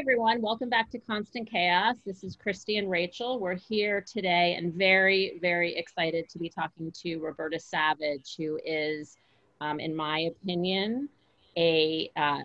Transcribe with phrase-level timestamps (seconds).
[0.00, 0.40] everyone.
[0.40, 1.94] Welcome back to Constant Chaos.
[2.06, 3.38] This is Christie and Rachel.
[3.38, 9.18] We're here today and very, very excited to be talking to Roberta Savage, who is,
[9.60, 11.10] um, in my opinion,
[11.58, 12.38] a uh,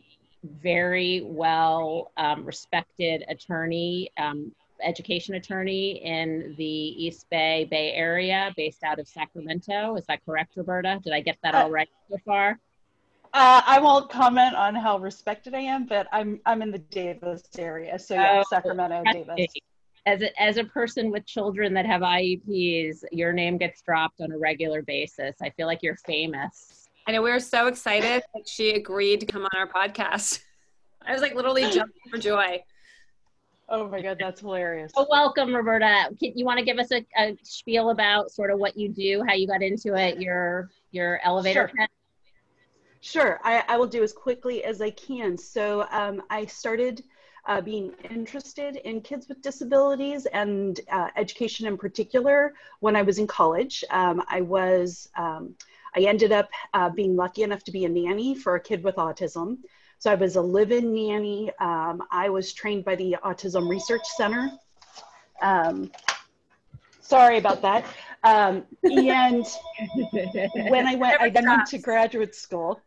[0.61, 4.51] very well um, respected attorney, um,
[4.83, 9.95] education attorney in the East Bay Bay Area, based out of Sacramento.
[9.95, 10.99] Is that correct, Roberta?
[11.01, 12.59] Did I get that all right so far?
[13.35, 17.43] Uh, I won't comment on how respected I am, but I'm I'm in the Davis
[17.57, 19.47] area, so yeah, oh, Sacramento, Davis.
[20.05, 24.31] As a, as a person with children that have IEPs, your name gets dropped on
[24.31, 25.35] a regular basis.
[25.41, 26.87] I feel like you're famous.
[27.07, 30.39] I know we are so excited that she agreed to come on our podcast.
[31.05, 32.63] I was like literally jumping for joy.
[33.67, 34.93] Oh my god, that's hilarious.
[34.95, 36.09] Well, welcome, Roberta.
[36.21, 39.25] Can, you want to give us a, a, spiel about sort of what you do,
[39.27, 41.87] how you got into it, your your elevator sure.
[43.05, 45.37] Sure, I, I, will do as quickly as I can.
[45.37, 47.03] So um, I started
[47.45, 53.19] uh, being interested in kids with disabilities and uh, education in particular when I was
[53.19, 53.83] in college.
[53.91, 55.53] Um, I was, um,
[55.95, 58.95] I ended up uh, being lucky enough to be a nanny for a kid with
[58.95, 59.59] autism.
[59.99, 61.51] So I was a live-in nanny.
[61.59, 64.49] Um, I was trained by the Autism Research Center.
[65.43, 65.91] Um,
[67.01, 67.85] sorry about that.
[68.23, 69.45] Um, and
[70.69, 72.81] when I went, I then went to graduate school.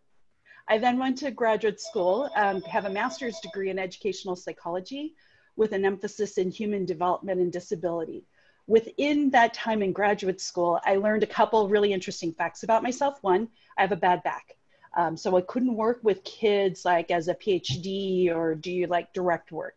[0.68, 5.14] I then went to graduate school, um, have a master's degree in educational psychology
[5.56, 8.24] with an emphasis in human development and disability.
[8.66, 13.18] Within that time in graduate school, I learned a couple really interesting facts about myself.
[13.22, 14.56] One, I have a bad back.
[14.94, 19.12] Um, so I couldn't work with kids like as a PhD or do you like
[19.14, 19.76] direct work.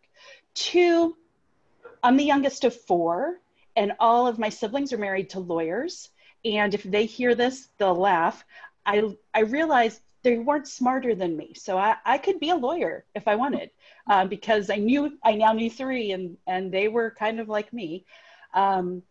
[0.54, 1.16] Two,
[2.02, 3.38] I'm the youngest of four,
[3.76, 6.10] and all of my siblings are married to lawyers.
[6.44, 8.44] And if they hear this, they'll laugh.
[8.84, 11.52] I, I realized they weren't smarter than me.
[11.54, 13.70] So I, I could be a lawyer if I wanted
[14.06, 17.72] um, because I knew, I now knew three and, and they were kind of like
[17.72, 18.04] me.
[18.54, 19.02] Um,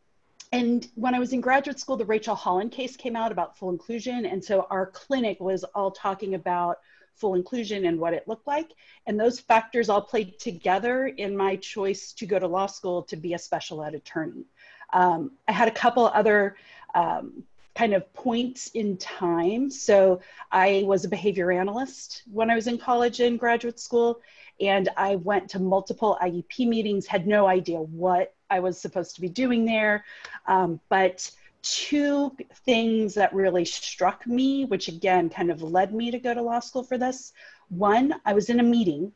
[0.53, 3.69] and when I was in graduate school, the Rachel Holland case came out about full
[3.69, 4.25] inclusion.
[4.25, 6.79] And so our clinic was all talking about
[7.15, 8.71] full inclusion and what it looked like.
[9.05, 13.15] And those factors all played together in my choice to go to law school to
[13.15, 14.45] be a special ed attorney.
[14.93, 16.57] Um, I had a couple other
[16.95, 17.43] um,
[17.75, 19.69] kind of points in time.
[19.69, 20.21] So
[20.51, 24.21] I was a behavior analyst when I was in college and graduate school,
[24.59, 29.21] and I went to multiple IEP meetings, had no idea what I was supposed to
[29.21, 30.05] be doing there.
[30.45, 36.19] Um, but two things that really struck me, which again kind of led me to
[36.19, 37.33] go to law school for this.
[37.69, 39.11] One, I was in a meeting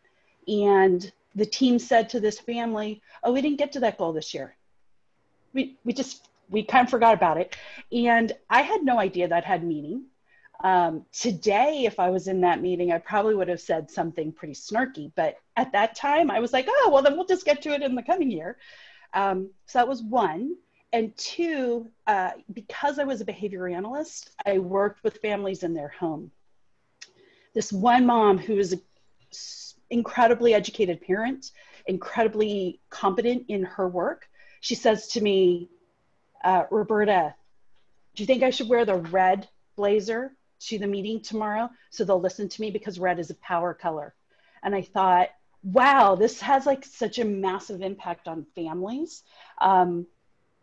[0.48, 4.34] and the team said to this family, Oh, we didn't get to that goal this
[4.34, 4.56] year.
[5.54, 7.56] We, we just we kind of forgot about it.
[7.92, 10.06] And I had no idea that had meaning.
[10.64, 14.54] Um, today, if I was in that meeting, I probably would have said something pretty
[14.54, 15.12] snarky.
[15.16, 17.82] But at that time, I was like, oh, well, then we'll just get to it
[17.82, 18.58] in the coming year.
[19.14, 20.56] Um, so that was one.
[20.94, 25.90] And two, uh, because I was a behavior analyst, I worked with families in their
[25.90, 26.32] home.
[27.54, 28.82] This one mom who is an
[29.90, 31.52] incredibly educated parent,
[31.86, 34.28] incredibly competent in her work,
[34.62, 35.70] she says to me,
[36.46, 37.36] uh, Roberta,
[38.16, 42.22] do you think I should wear the red blazer to the meeting tomorrow so they'll
[42.22, 44.14] listen to me because red is a power color?
[44.64, 45.30] And I thought,
[45.64, 49.24] wow, this has like such a massive impact on families.
[49.60, 50.08] Um,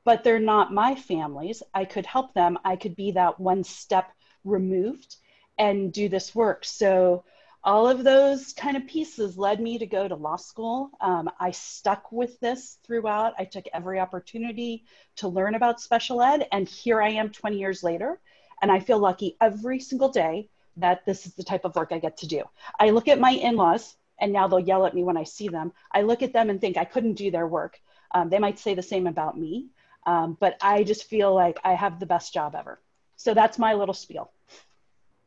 [0.04, 1.62] but they're not my families.
[1.74, 2.58] I could help them.
[2.64, 4.10] I could be that one step
[4.44, 5.16] removed
[5.58, 6.64] and do this work.
[6.64, 7.24] So
[7.64, 10.90] all of those kind of pieces led me to go to law school.
[11.00, 13.34] Um, I stuck with this throughout.
[13.38, 14.84] I took every opportunity
[15.16, 18.20] to learn about special ed, and here I am 20 years later.
[18.60, 21.98] And I feel lucky every single day that this is the type of work I
[21.98, 22.42] get to do.
[22.80, 25.48] I look at my in laws, and now they'll yell at me when I see
[25.48, 25.72] them.
[25.92, 27.80] I look at them and think I couldn't do their work.
[28.12, 29.68] Um, they might say the same about me,
[30.06, 32.80] um, but I just feel like I have the best job ever.
[33.16, 34.32] So that's my little spiel.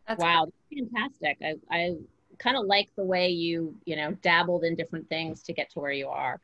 [0.08, 1.38] That's wow, fantastic.
[1.42, 1.96] I, I
[2.36, 5.80] kind of like the way you you know dabbled in different things to get to
[5.80, 6.40] where you are.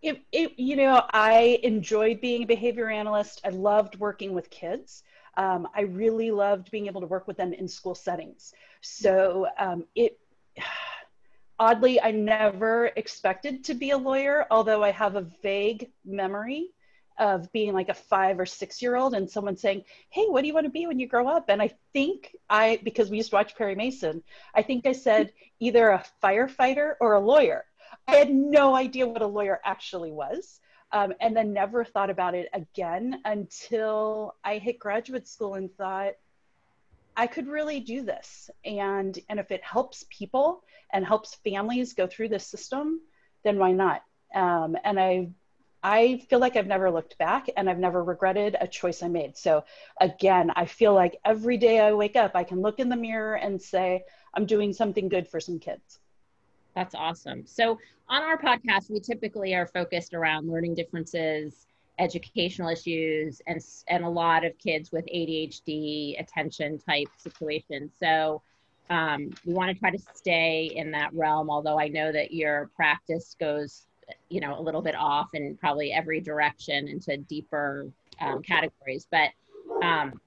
[0.00, 3.40] It, it you know i enjoyed being a behavior analyst.
[3.44, 5.04] I loved working with kids.
[5.36, 8.52] Um, i really loved being able to work with them in school settings.
[8.80, 10.18] So um, it
[11.58, 16.70] oddly i never expected to be a lawyer although i have a vague memory
[17.18, 20.46] of being like a five or six year old and someone saying, Hey, what do
[20.46, 21.48] you want to be when you grow up?
[21.48, 24.22] And I think I, because we used to watch Perry Mason,
[24.54, 27.64] I think I said either a firefighter or a lawyer.
[28.08, 30.60] I had no idea what a lawyer actually was.
[30.94, 36.12] Um, and then never thought about it again until I hit graduate school and thought,
[37.16, 38.50] I could really do this.
[38.64, 43.00] And, and if it helps people and helps families go through this system,
[43.42, 44.02] then why not?
[44.34, 45.30] Um, and I,
[45.82, 49.36] I feel like I've never looked back and I've never regretted a choice I made.
[49.36, 49.64] So
[50.00, 53.34] again, I feel like every day I wake up, I can look in the mirror
[53.34, 55.98] and say, I'm doing something good for some kids.
[56.74, 57.46] That's awesome.
[57.46, 61.66] So on our podcast, we typically are focused around learning differences
[61.98, 67.92] educational issues and and a lot of kids with ADHD attention type situations.
[67.98, 68.42] So
[68.90, 71.50] um, we want to try to stay in that realm.
[71.50, 73.86] Although I know that your practice goes,
[74.28, 77.88] you know, a little bit off in probably every direction into deeper
[78.20, 79.06] um, categories.
[79.10, 79.30] But
[79.82, 80.20] um,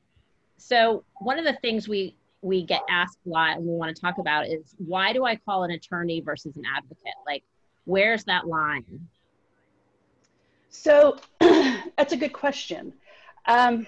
[0.58, 4.00] so one of the things we we get asked a lot and we want to
[4.00, 7.16] talk about is why do I call an attorney versus an advocate?
[7.26, 7.44] Like,
[7.86, 9.08] where's that line?
[10.70, 12.94] So that's a good question.
[13.48, 13.88] Um,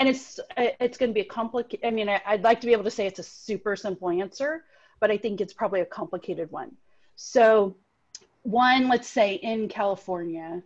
[0.00, 1.86] and it's it's going to be a complicated.
[1.86, 4.64] I mean, I, I'd like to be able to say it's a super simple answer,
[4.98, 6.72] but I think it's probably a complicated one.
[7.16, 7.76] So,
[8.42, 10.62] one, let's say in California,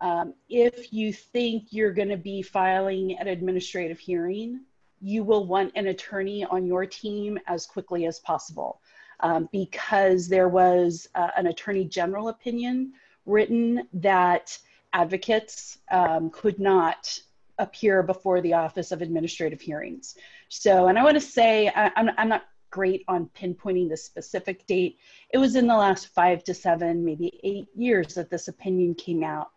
[0.00, 4.60] um, if you think you're going to be filing an administrative hearing,
[5.00, 8.80] you will want an attorney on your team as quickly as possible
[9.20, 12.92] um, because there was uh, an attorney general opinion
[13.26, 14.56] written that
[14.92, 17.18] advocates um, could not
[17.58, 20.16] appear before the Office of Administrative Hearings.
[20.48, 22.44] So, and I want to say, I, I'm, I'm not
[22.74, 24.98] great on pinpointing the specific date.
[25.32, 29.22] It was in the last five to seven, maybe eight years that this opinion came
[29.22, 29.50] out.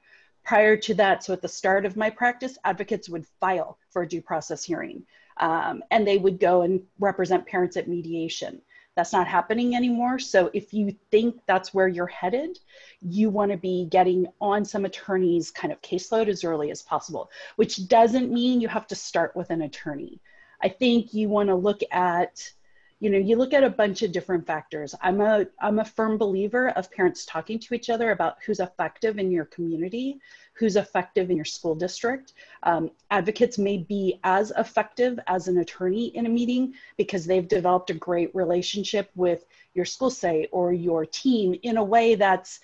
[0.45, 4.07] Prior to that, so at the start of my practice, advocates would file for a
[4.07, 5.03] due process hearing
[5.39, 8.61] um, and they would go and represent parents at mediation.
[8.95, 10.19] That's not happening anymore.
[10.19, 12.59] So if you think that's where you're headed,
[13.01, 17.31] you want to be getting on some attorney's kind of caseload as early as possible,
[17.55, 20.21] which doesn't mean you have to start with an attorney.
[20.61, 22.51] I think you want to look at
[22.99, 24.95] you know you look at a bunch of different factors.
[25.01, 29.19] I'm a i'm a firm believer of parents talking to each other about who's effective
[29.19, 30.19] in your community
[30.57, 32.33] who's effective in your school district.
[32.63, 37.91] Um, advocates may be as effective as an attorney in a meeting because they've developed
[37.91, 39.45] a great relationship with
[39.75, 42.59] your school say or your team in a way that's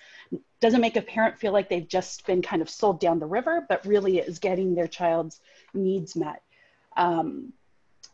[0.59, 3.65] doesn't make a parent feel like they've just been kind of sold down the river
[3.69, 5.39] but really is getting their child's
[5.74, 6.41] needs met.
[6.97, 7.53] Um,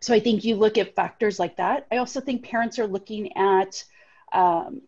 [0.02, 1.88] so I think you look at factors like that.
[1.92, 3.84] I also think parents are looking at,
[4.32, 4.82] um,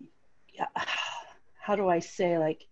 [1.60, 2.66] how do I say, like,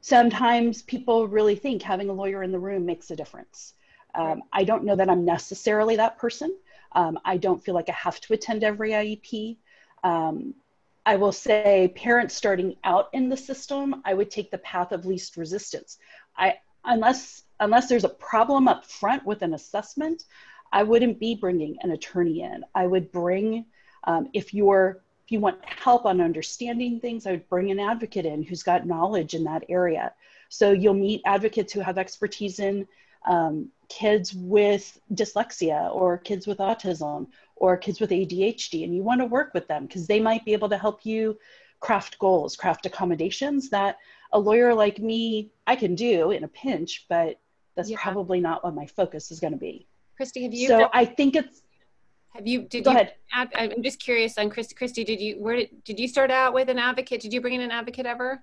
[0.00, 3.74] sometimes people really think having a lawyer in the room makes a difference.
[4.14, 6.56] Um, I don't know that I'm necessarily that person.
[6.92, 9.58] Um, I don't feel like I have to attend every IEP.
[10.02, 10.54] Um,
[11.04, 15.06] I will say, parents starting out in the system, I would take the path of
[15.06, 15.98] least resistance.
[16.36, 20.24] I unless unless there's a problem up front with an assessment,
[20.72, 22.64] I wouldn't be bringing an attorney in.
[22.74, 23.66] I would bring,
[24.04, 28.24] um, if you're if you want help on understanding things, I would bring an advocate
[28.24, 30.14] in who's got knowledge in that area.
[30.48, 32.88] So you'll meet advocates who have expertise in
[33.26, 37.26] um, kids with dyslexia or kids with autism
[37.56, 40.54] or kids with ADHD, and you want to work with them because they might be
[40.54, 41.38] able to help you
[41.80, 43.98] craft goals, craft accommodations that
[44.32, 47.38] a lawyer like me I can do in a pinch, but
[47.76, 47.98] that's yeah.
[48.00, 49.87] probably not what my focus is going to be.
[50.18, 50.66] Christie, have you?
[50.66, 51.62] So I think it's.
[52.34, 52.62] Have you?
[52.62, 52.96] Did go you?
[52.96, 53.14] Ahead.
[53.32, 54.74] I'm just curious on Christie.
[54.74, 55.40] Christie, did you?
[55.40, 57.20] Where did, did you start out with an advocate?
[57.20, 58.42] Did you bring in an advocate ever?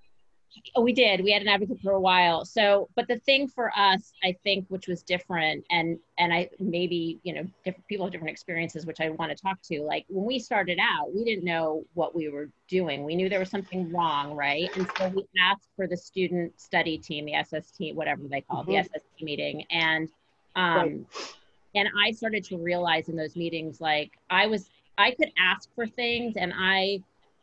[0.78, 1.22] Oh, we did.
[1.22, 2.46] We had an advocate for a while.
[2.46, 7.20] So, but the thing for us, I think, which was different, and and I maybe
[7.24, 9.82] you know different people have different experiences, which I want to talk to.
[9.82, 13.04] Like when we started out, we didn't know what we were doing.
[13.04, 14.74] We knew there was something wrong, right?
[14.78, 18.72] And so we asked for the student study team, the SST, whatever they call mm-hmm.
[18.72, 20.08] the SST meeting, and
[20.56, 21.36] um, right
[21.76, 25.86] and i started to realize in those meetings like i was i could ask for
[25.86, 27.00] things and i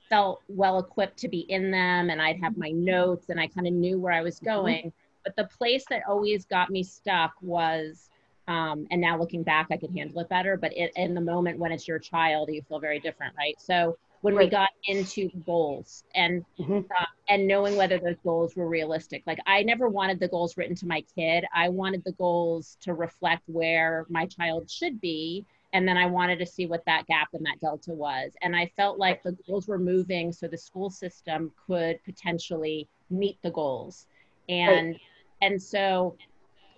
[0.09, 3.67] felt well equipped to be in them and i'd have my notes and i kind
[3.67, 4.47] of knew where i was mm-hmm.
[4.47, 4.89] going mm-hmm.
[5.25, 8.09] but the place that always got me stuck was
[8.49, 11.59] um, and now looking back i could handle it better but it, in the moment
[11.59, 14.45] when it's your child you feel very different right so when right.
[14.45, 16.79] we got into goals and mm-hmm.
[16.79, 20.75] uh, and knowing whether those goals were realistic like i never wanted the goals written
[20.75, 25.87] to my kid i wanted the goals to reflect where my child should be and
[25.87, 28.99] then i wanted to see what that gap and that delta was and i felt
[28.99, 34.07] like the goals were moving so the school system could potentially meet the goals
[34.49, 35.00] and right.
[35.43, 36.17] and so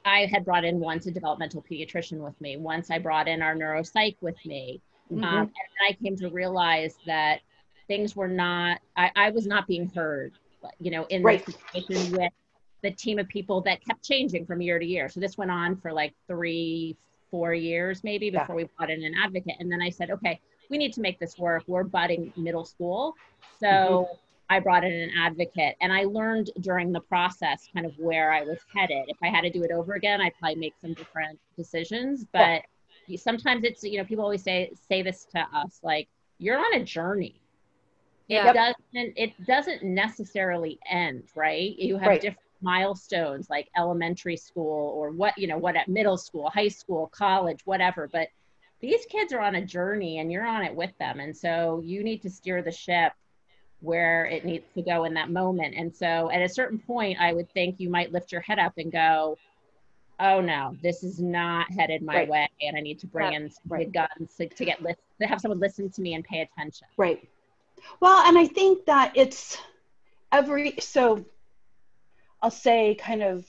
[0.05, 3.55] i had brought in once a developmental pediatrician with me once i brought in our
[3.55, 4.81] neuropsych with me
[5.13, 5.25] mm-hmm.
[5.25, 5.51] Um, and
[5.89, 7.41] I came to realize that
[7.87, 10.33] things were not, I, I was not being heard,
[10.81, 11.45] you know, in right.
[11.45, 12.33] this situation with
[12.83, 15.09] the team of people that kept changing from year to year.
[15.09, 16.97] So this went on for like three,
[17.31, 18.67] four years maybe before yeah.
[18.67, 19.57] we brought in an advocate.
[19.59, 21.65] And then I said, okay, we need to make this work.
[21.67, 23.15] We're budding middle school.
[23.61, 24.15] So mm-hmm.
[24.51, 28.43] I brought in an advocate and I learned during the process kind of where I
[28.43, 29.05] was headed.
[29.09, 32.27] If I had to do it over again, I'd probably make some different decisions.
[32.33, 32.61] But yeah.
[33.17, 36.09] Sometimes it's, you know, people always say say this to us, like,
[36.39, 37.41] you're on a journey.
[38.29, 38.55] It yep.
[38.55, 41.79] doesn't it doesn't necessarily end, right?
[41.79, 42.21] You have right.
[42.21, 47.09] different milestones like elementary school or what, you know, what at middle school, high school,
[47.09, 48.09] college, whatever.
[48.11, 48.29] But
[48.81, 51.21] these kids are on a journey and you're on it with them.
[51.21, 53.13] And so you need to steer the ship
[53.81, 55.75] where it needs to go in that moment.
[55.77, 58.73] And so at a certain point, I would think you might lift your head up
[58.79, 59.37] and go,
[60.21, 62.29] oh no, this is not headed my right.
[62.29, 62.51] way.
[62.63, 63.39] And I need to bring yeah.
[63.39, 63.93] in some right.
[63.93, 66.87] guns to, to get list, to have someone listen to me and pay attention.
[66.97, 67.29] Right.
[68.01, 69.59] Well, and I think that it's
[70.33, 71.25] every, so
[72.41, 73.47] I'll say kind of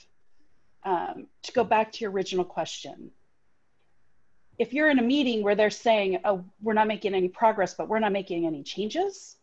[0.84, 3.10] um, to go back to your original question
[4.58, 7.88] if you're in a meeting where they're saying, oh, we're not making any progress, but
[7.88, 9.36] we're not making any changes,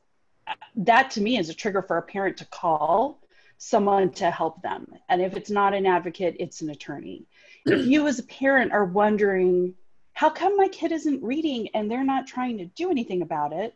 [0.75, 3.20] that to me is a trigger for a parent to call
[3.57, 4.88] someone to help them.
[5.10, 7.25] And if it's not an advocate, it's an attorney.
[7.65, 9.75] if you as a parent are wondering,
[10.13, 13.75] how come my kid isn't reading and they're not trying to do anything about it?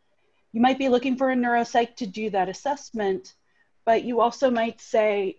[0.52, 3.34] You might be looking for a neuropsych to do that assessment,
[3.86, 5.38] but you also might say,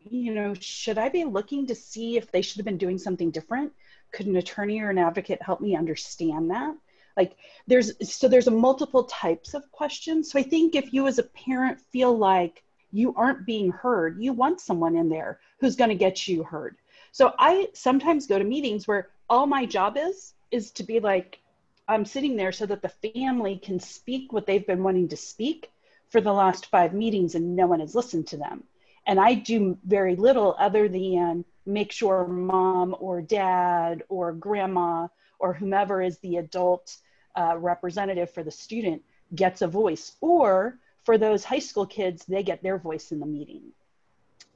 [0.00, 3.30] you know, should I be looking to see if they should have been doing something
[3.30, 3.72] different?
[4.12, 6.74] could an attorney or an advocate help me understand that
[7.16, 11.18] like there's so there's a multiple types of questions so i think if you as
[11.18, 14.22] a parent feel like you aren't being heard.
[14.22, 16.76] You want someone in there who's going to get you heard.
[17.12, 21.40] So i sometimes go to meetings where all my job is is to be like
[21.88, 25.70] i'm sitting there so that the family can speak what they've been wanting to speak
[26.08, 28.64] for the last five meetings and no one has listened to them.
[29.06, 35.08] And i do very little other than make sure mom or dad or grandma
[35.38, 36.96] or whomever is the adult
[37.36, 39.02] uh, representative for the student
[39.34, 40.12] gets a voice.
[40.20, 43.72] Or for those high school kids they get their voice in the meeting.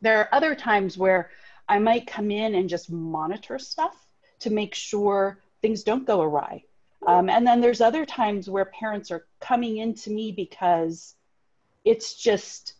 [0.01, 1.31] There are other times where
[1.69, 4.07] i might come in and just monitor stuff
[4.39, 6.65] to make sure things don't go awry.
[7.07, 11.15] Um, and then there's other times where parents are coming into me because
[11.85, 12.75] it's just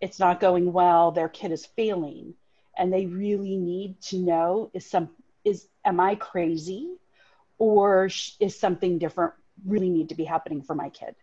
[0.00, 2.34] it's not going well their kid is failing
[2.76, 5.10] and they really need to know is some
[5.44, 6.96] is am i crazy?
[7.58, 8.06] Or
[8.40, 11.14] is something different really need to be happening for my kid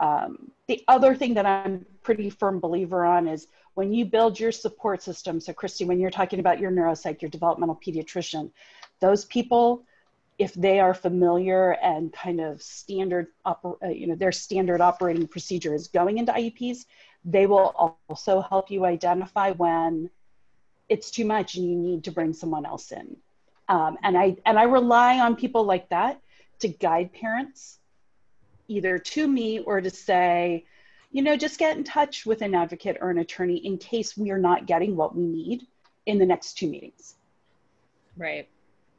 [0.00, 4.52] um, the other thing that i'm pretty firm believer on is when you build your
[4.52, 8.50] support system so christie when you're talking about your neuropsych your developmental pediatrician
[9.00, 9.84] those people
[10.38, 13.54] if they are familiar and kind of standard uh,
[13.88, 16.84] you know their standard operating procedure is going into ieps
[17.26, 20.08] they will also help you identify when
[20.88, 23.16] it's too much and you need to bring someone else in.
[23.68, 26.20] Um, and I and I rely on people like that
[26.60, 27.78] to guide parents
[28.68, 30.64] either to me or to say,
[31.12, 34.30] you know, just get in touch with an advocate or an attorney in case we
[34.30, 35.66] are not getting what we need
[36.06, 37.16] in the next two meetings.
[38.16, 38.48] Right.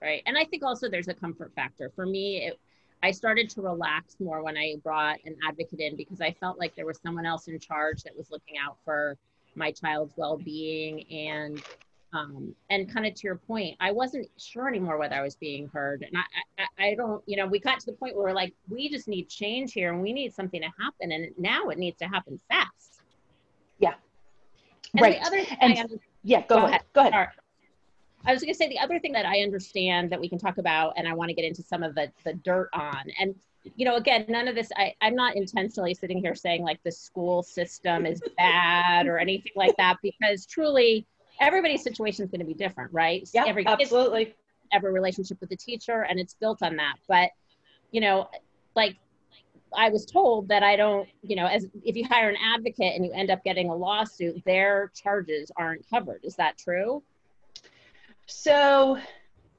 [0.02, 0.22] Right.
[0.26, 1.92] And I think also there's a comfort factor.
[1.96, 2.60] For me, it,
[3.02, 6.76] I started to relax more when I brought an advocate in because I felt like
[6.76, 9.18] there was someone else in charge that was looking out for
[9.56, 11.62] my child's well-being and
[12.14, 15.68] um, and kind of to your point, I wasn't sure anymore whether I was being
[15.68, 16.04] heard.
[16.04, 18.54] And I, I, I, don't, you know, we got to the point where we're like,
[18.70, 21.12] we just need change here and we need something to happen.
[21.12, 23.02] And now it needs to happen fast.
[23.80, 23.96] Yeah.
[24.94, 25.20] And right.
[25.22, 26.70] The other and, yeah, go, go ahead.
[26.70, 26.82] ahead.
[26.94, 27.14] Go ahead.
[27.14, 27.30] Right.
[28.26, 30.58] I was going to say the other thing that I understand that we can talk
[30.58, 33.06] about, and I want to get into some of the, the dirt on.
[33.20, 33.36] And
[33.76, 36.92] you know, again, none of this, I, I'm not intentionally sitting here saying like the
[36.92, 41.06] school system is bad or anything like that, because truly
[41.40, 43.28] everybody's situation is going to be different, right?
[43.34, 44.36] Yeah, Every absolutely.
[44.74, 46.96] Every relationship with the teacher, and it's built on that.
[47.08, 47.30] But,
[47.92, 48.30] you know,
[48.76, 48.98] like
[49.76, 53.06] I was told that I don't, you know, as if you hire an advocate and
[53.06, 56.20] you end up getting a lawsuit, their charges aren't covered.
[56.24, 57.02] Is that true?
[58.26, 58.98] So,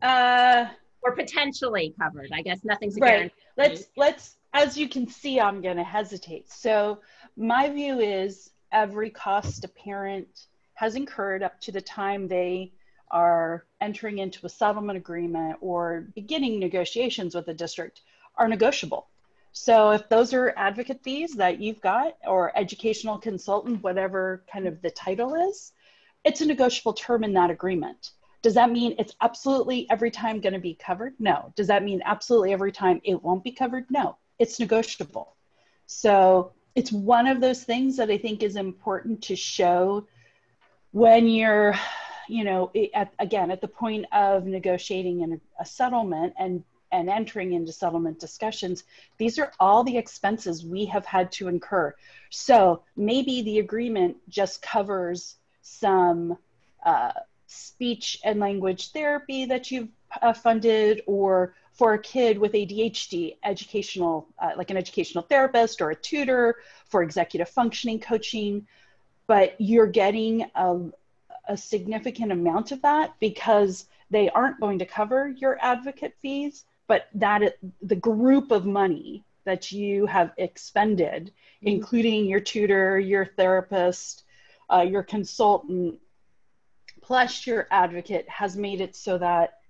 [0.02, 0.66] uh,
[1.02, 2.30] or potentially covered.
[2.32, 3.08] I guess nothing's right.
[3.08, 3.34] Guarantee.
[3.56, 6.50] Let's let's as you can see, I'm going to hesitate.
[6.50, 7.00] So
[7.36, 10.47] my view is every cost a parent
[10.78, 12.70] has incurred up to the time they
[13.10, 18.02] are entering into a settlement agreement or beginning negotiations with the district
[18.36, 19.08] are negotiable.
[19.50, 24.80] So if those are advocate fees that you've got or educational consultant, whatever kind of
[24.80, 25.72] the title is,
[26.24, 28.12] it's a negotiable term in that agreement.
[28.42, 31.14] Does that mean it's absolutely every time going to be covered?
[31.18, 31.52] No.
[31.56, 33.86] Does that mean absolutely every time it won't be covered?
[33.90, 34.16] No.
[34.38, 35.34] It's negotiable.
[35.86, 40.06] So it's one of those things that I think is important to show
[40.92, 41.74] when you're
[42.28, 47.52] you know, at, again, at the point of negotiating an, a settlement and and entering
[47.52, 48.84] into settlement discussions,
[49.18, 51.94] these are all the expenses we have had to incur.
[52.30, 56.38] So maybe the agreement just covers some
[56.86, 57.12] uh,
[57.46, 59.90] speech and language therapy that you've
[60.22, 65.90] uh, funded, or for a kid with ADHD, educational, uh, like an educational therapist or
[65.90, 68.66] a tutor for executive functioning coaching.
[69.28, 70.80] But you're getting a,
[71.48, 77.08] a significant amount of that because they aren't going to cover your advocate fees but
[77.14, 81.68] that the group of money that you have expended, mm-hmm.
[81.68, 84.24] including your tutor, your therapist,
[84.72, 86.00] uh, your consultant,
[87.00, 89.60] plus your advocate, has made it so that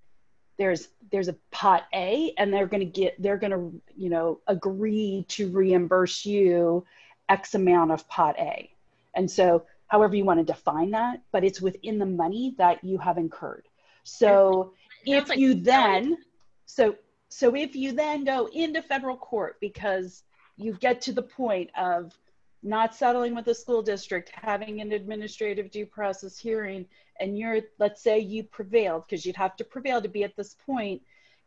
[0.56, 4.40] there's there's a pot A, and they're going to get they're going to you know
[4.46, 6.86] agree to reimburse you
[7.28, 8.70] X amount of pot A,
[9.18, 12.98] and so however you want to define that, but it's within the money that you
[12.98, 13.66] have incurred.
[14.04, 14.72] So
[15.04, 16.16] if you then
[16.64, 16.94] so
[17.28, 20.22] so if you then go into federal court because
[20.56, 22.16] you get to the point of
[22.62, 26.86] not settling with the school district, having an administrative due process hearing,
[27.20, 30.56] and you're, let's say you prevailed, because you'd have to prevail to be at this
[30.66, 31.00] point,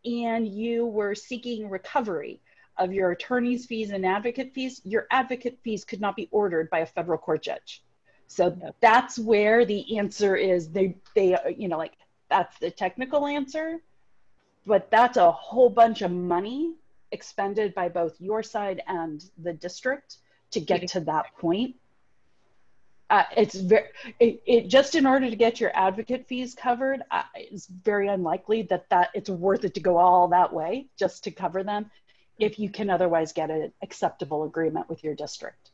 [0.06, 2.40] and you were seeking recovery
[2.82, 6.80] of your attorney's fees and advocate fees, your advocate fees could not be ordered by
[6.80, 7.84] a federal court judge.
[8.28, 10.70] So that's where the answer is.
[10.70, 11.94] They, they, you know, like
[12.30, 13.82] that's the technical answer
[14.66, 16.74] but that's a whole bunch of money
[17.12, 20.18] expended by both your side and the district
[20.52, 21.76] to get to that point.
[23.10, 23.88] Uh, it's very
[24.22, 28.62] it, it, just in order to get your advocate fees covered uh, it's very unlikely
[28.62, 31.92] that that it's worth it to go all that way just to cover them
[32.42, 35.70] if you can otherwise get an acceptable agreement with your district.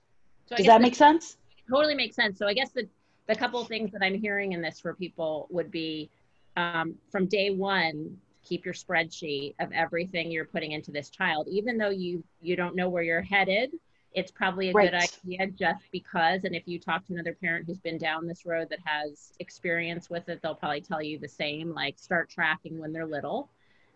[0.47, 1.37] So does that make sense?
[1.69, 2.37] Totally makes sense.
[2.37, 2.87] So i guess the
[3.27, 6.09] the couple of things that i'm hearing in this for people would be
[6.55, 11.47] um, from day one keep your spreadsheet of everything you're putting into this child.
[11.49, 13.71] Even though you you don't know where you're headed
[14.13, 14.89] it's probably a right.
[14.89, 18.45] good idea just because and if you talk to another parent who's been down this
[18.45, 22.79] road that has experience with it they'll probably tell you the same like start tracking
[22.79, 23.49] when they're little.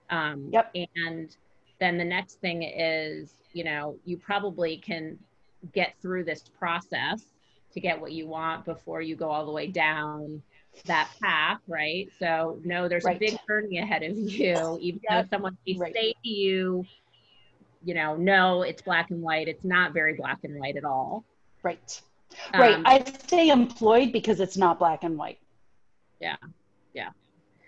[0.09, 0.75] Um, yep.
[0.75, 1.35] and
[1.81, 5.17] then the next thing is you know you probably can
[5.73, 7.23] get through this process
[7.73, 10.41] to get what you want before you go all the way down
[10.85, 12.09] that path, right?
[12.19, 13.17] So no, there's right.
[13.17, 14.77] a big journey ahead of you.
[14.81, 15.29] Even yep.
[15.29, 15.93] though someone may right.
[15.93, 16.85] say to you,
[17.83, 19.47] you know, no, it's black and white.
[19.47, 21.23] It's not very black and white at all.
[21.63, 22.01] Right.
[22.53, 22.81] Um, right.
[22.85, 25.39] I say employed because it's not black and white.
[26.19, 26.37] Yeah.
[26.93, 27.09] Yeah.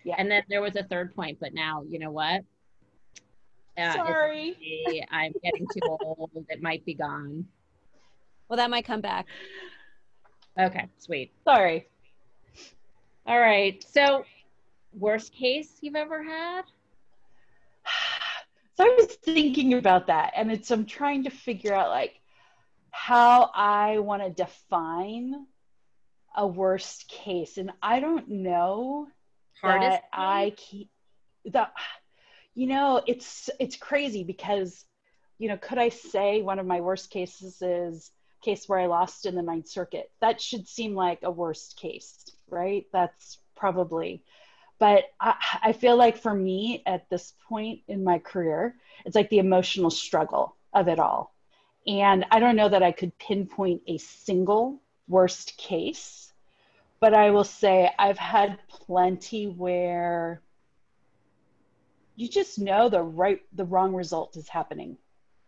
[0.03, 0.15] Yeah.
[0.17, 2.41] And then there was a third point, but now you know what?
[3.77, 5.05] Uh, Sorry.
[5.11, 6.31] I'm getting too old.
[6.49, 7.45] It might be gone.
[8.47, 9.25] Well, that might come back.
[10.59, 11.33] Okay, sweet.
[11.43, 11.87] Sorry.
[13.25, 13.83] All right.
[13.91, 14.25] So,
[14.93, 16.63] worst case you've ever had?
[18.75, 22.19] So I was thinking about that, and it's I'm trying to figure out like
[22.89, 25.45] how I want to define
[26.35, 29.07] a worst case, and I don't know
[29.61, 30.89] Hardest that I keep
[31.51, 31.71] that.
[32.55, 34.85] You know, it's it's crazy because
[35.39, 38.11] you know, could I say one of my worst cases is
[38.41, 40.11] case where I lost in the Ninth Circuit?
[40.21, 42.85] That should seem like a worst case right?
[42.93, 44.23] That's probably,
[44.79, 49.29] but I, I feel like for me at this point in my career, it's like
[49.29, 51.33] the emotional struggle of it all.
[51.85, 56.31] And I don't know that I could pinpoint a single worst case,
[57.01, 60.41] but I will say I've had plenty where
[62.15, 64.97] you just know the right the wrong result is happening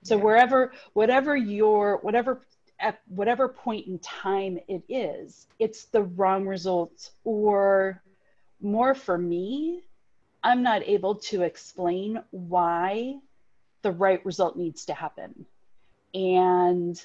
[0.03, 0.23] so yeah.
[0.23, 2.41] wherever whatever your whatever
[2.79, 8.01] at whatever point in time it is, it's the wrong results, or
[8.61, 9.83] more for me,
[10.43, 13.19] I'm not able to explain why
[13.81, 15.45] the right result needs to happen.
[16.13, 17.03] And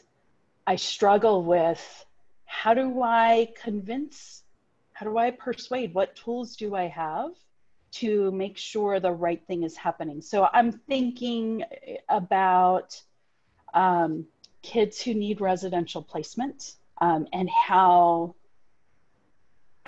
[0.66, 2.07] I struggle with
[2.46, 4.42] how do I convince,
[4.92, 7.31] how do I persuade, what tools do I have
[7.92, 10.20] to make sure the right thing is happening?
[10.20, 11.64] So I'm thinking
[12.09, 13.00] about
[13.74, 14.26] um,
[14.62, 18.35] kids who need residential placement um, and how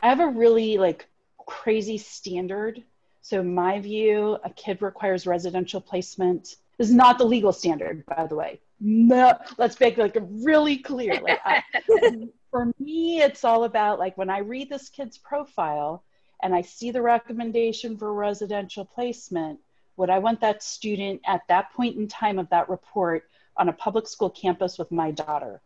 [0.03, 1.09] I have a really like
[1.47, 2.83] crazy standard.
[3.21, 6.57] So my view, a kid requires residential placement.
[6.79, 8.61] This is not the legal standard, by the way.
[8.81, 11.21] No, let's make like really clear.
[11.21, 11.62] Like I,
[12.51, 16.03] for me, it's all about like when I read this kid's profile
[16.43, 19.61] and I see the recommendation for residential placement,
[19.97, 23.73] would I want that student at that point in time of that report on a
[23.73, 25.61] public school campus with my daughter.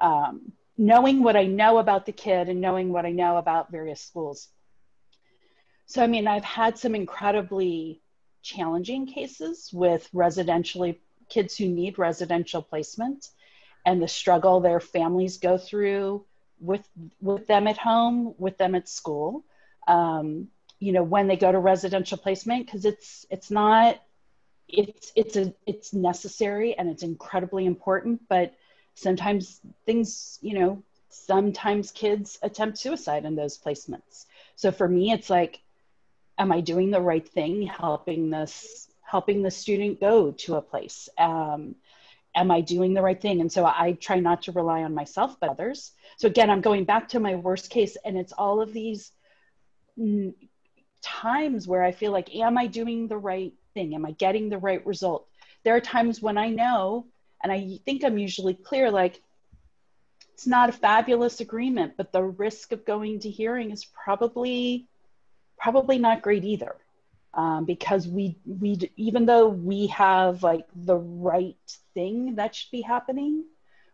[0.00, 4.00] Um, knowing what I know about the kid and knowing what I know about various
[4.00, 4.48] schools.
[5.86, 8.00] so, I mean, I've had some incredibly
[8.42, 13.28] challenging cases with residentially kids who need residential placement
[13.86, 16.24] and the struggle their families go through
[16.60, 16.86] with
[17.20, 19.44] with them at home, with them at school.
[19.86, 24.00] Um, you know, when they go to residential placement, because it's it's not
[24.68, 28.54] it's it's a it's necessary and it's incredibly important, but
[28.94, 34.26] sometimes things you know sometimes kids attempt suicide in those placements.
[34.56, 35.60] So for me, it's like,
[36.38, 41.08] am I doing the right thing, helping this helping the student go to a place?
[41.18, 41.74] Um,
[42.34, 43.40] am I doing the right thing?
[43.40, 45.92] And so I try not to rely on myself, but others.
[46.16, 49.12] So again, I'm going back to my worst case, and it's all of these
[51.02, 53.94] times where I feel like, am I doing the right thing?
[53.94, 55.26] Am I getting the right result?
[55.64, 57.06] There are times when I know,
[57.42, 59.20] and I think I'm usually clear, like,
[60.34, 64.86] it's not a fabulous agreement, but the risk of going to hearing is probably
[65.62, 66.74] probably not great either
[67.34, 72.80] um, because we we even though we have like the right thing that should be
[72.80, 73.44] happening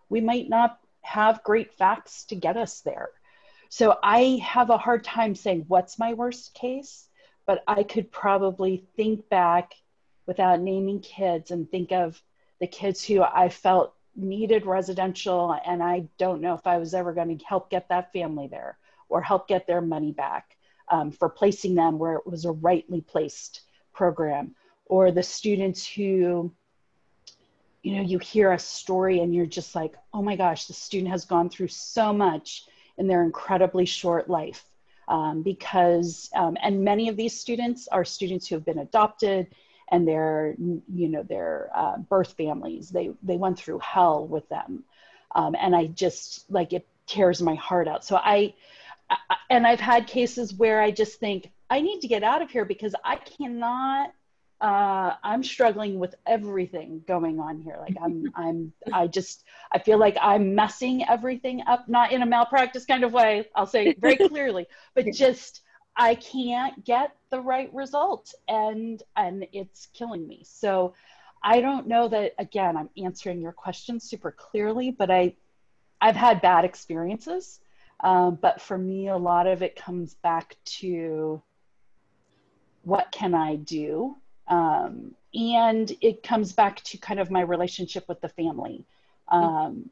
[0.08, 3.11] we might not have great facts to get us there
[3.68, 7.09] so i have a hard time saying what's my worst case
[7.46, 9.74] but i could probably think back
[10.26, 12.20] without naming kids and think of
[12.61, 17.12] the kids who i felt needed residential and i don't know if i was ever
[17.12, 18.78] going to help get that family there
[19.09, 20.57] or help get their money back
[20.90, 24.54] um, for placing them where it was a rightly placed program.
[24.87, 26.52] Or the students who
[27.83, 31.12] you know you hear a story and you're just like oh my gosh the student
[31.12, 32.64] has gone through so much
[32.98, 34.64] in their incredibly short life
[35.08, 39.46] um, because um, and many of these students are students who have been adopted
[39.90, 44.84] and their you know their uh, birth families they they went through hell with them
[45.34, 48.52] um, and i just like it tears my heart out so I
[49.50, 52.64] and I've had cases where I just think I need to get out of here
[52.64, 54.12] because I cannot.
[54.61, 57.77] Uh, I'm struggling with everything going on here.
[57.79, 62.27] Like I'm, I'm, I just, I feel like I'm messing everything up, not in a
[62.27, 63.47] malpractice kind of way.
[63.55, 65.61] I'll say very clearly, but just
[65.97, 70.42] I can't get the right result, and and it's killing me.
[70.44, 70.94] So
[71.42, 72.35] I don't know that.
[72.38, 75.37] Again, I'm answering your question super clearly, but I,
[76.01, 77.61] I've had bad experiences
[78.01, 81.42] um, but for me, a lot of it comes back to
[82.83, 84.16] what can I do?
[84.48, 88.84] Um, and it comes back to kind of my relationship with the family.
[89.28, 89.90] Um,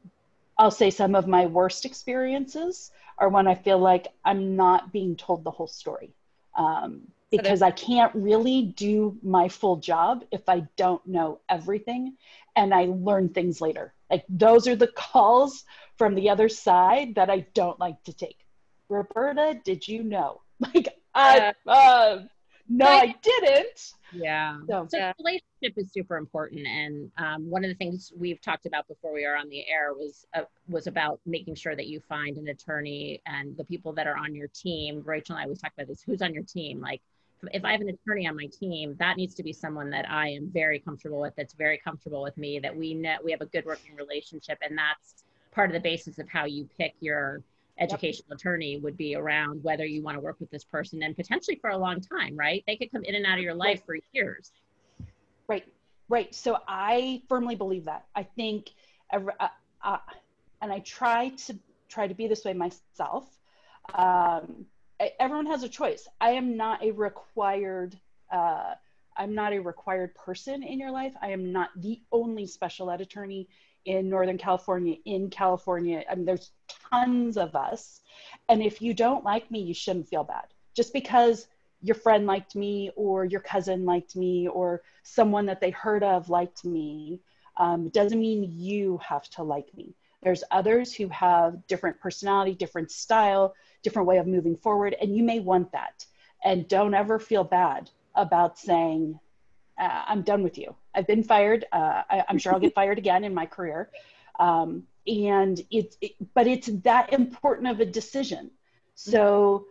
[0.57, 5.15] I'll say some of my worst experiences are when I feel like I'm not being
[5.15, 6.11] told the whole story.
[6.55, 12.15] Um, because I can't really do my full job if I don't know everything
[12.55, 13.93] and I learn things later.
[14.09, 15.65] Like those are the calls
[15.97, 18.39] from the other side that I don't like to take.
[18.89, 20.41] Roberta, did you know?
[20.59, 22.23] Like, I, uh,
[22.67, 23.93] no, I didn't.
[24.11, 24.57] Yeah.
[24.67, 28.87] So, so relationship is super important, and um, one of the things we've talked about
[28.87, 32.37] before we are on the air was uh, was about making sure that you find
[32.37, 35.01] an attorney and the people that are on your team.
[35.05, 36.79] Rachel and I always talk about this: who's on your team?
[36.79, 37.01] Like,
[37.51, 40.29] if I have an attorney on my team, that needs to be someone that I
[40.29, 41.33] am very comfortable with.
[41.35, 42.59] That's very comfortable with me.
[42.59, 46.17] That we know we have a good working relationship, and that's part of the basis
[46.19, 47.41] of how you pick your
[47.79, 48.39] educational yep.
[48.39, 51.69] attorney would be around whether you want to work with this person and potentially for
[51.69, 52.63] a long time, right?
[52.67, 54.01] They could come in and out of your life right.
[54.01, 54.51] for years.
[55.47, 55.65] Right,
[56.09, 56.33] right.
[56.33, 58.05] So I firmly believe that.
[58.15, 58.71] I think,
[59.11, 59.19] uh,
[59.83, 59.97] uh,
[60.61, 61.57] and I try to
[61.89, 63.25] try to be this way myself.
[63.93, 64.65] Um,
[65.19, 66.07] everyone has a choice.
[66.19, 67.97] I am not a required.
[68.31, 68.73] Uh,
[69.15, 71.13] I'm not a required person in your life.
[71.21, 73.47] I am not the only special ed attorney
[73.87, 76.03] in Northern California, in California.
[76.11, 76.51] I mean, there's
[76.91, 78.01] tons of us.
[78.49, 80.47] And if you don't like me, you shouldn't feel bad.
[80.75, 81.47] Just because
[81.81, 86.29] your friend liked me or your cousin liked me or someone that they heard of
[86.29, 87.21] liked me
[87.55, 89.95] um, doesn't mean you have to like me.
[90.21, 95.23] There's others who have different personality, different style, different way of moving forward, and you
[95.23, 96.05] may want that.
[96.43, 99.17] And don't ever feel bad about saying,
[99.79, 100.75] uh, I'm done with you.
[100.97, 101.65] I've been fired.
[101.71, 103.89] Uh, I, am sure I'll get fired again in my career.
[104.39, 108.49] Um, and it's, it, but it's that important of a decision.
[108.95, 109.67] So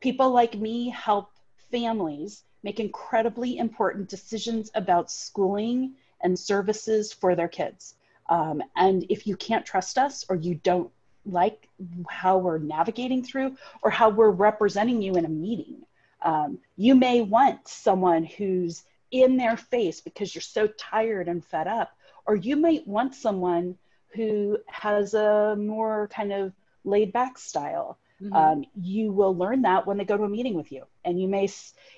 [0.00, 1.30] people like me help
[1.70, 7.94] families make incredibly important decisions about schooling and services for their kids.
[8.28, 10.90] Um, and if you can't trust us or you don't
[11.24, 11.68] like
[12.08, 15.82] how we're navigating through or how we're representing you in a meeting,
[16.22, 21.66] um, you may want someone who's in their face because you're so tired and fed
[21.66, 21.92] up.
[22.26, 23.76] Or you might want someone
[24.14, 26.52] who has a more kind of
[26.84, 27.98] laid back style.
[28.22, 28.34] Mm-hmm.
[28.34, 30.84] Um, you will learn that when they go to a meeting with you.
[31.04, 31.48] And you may,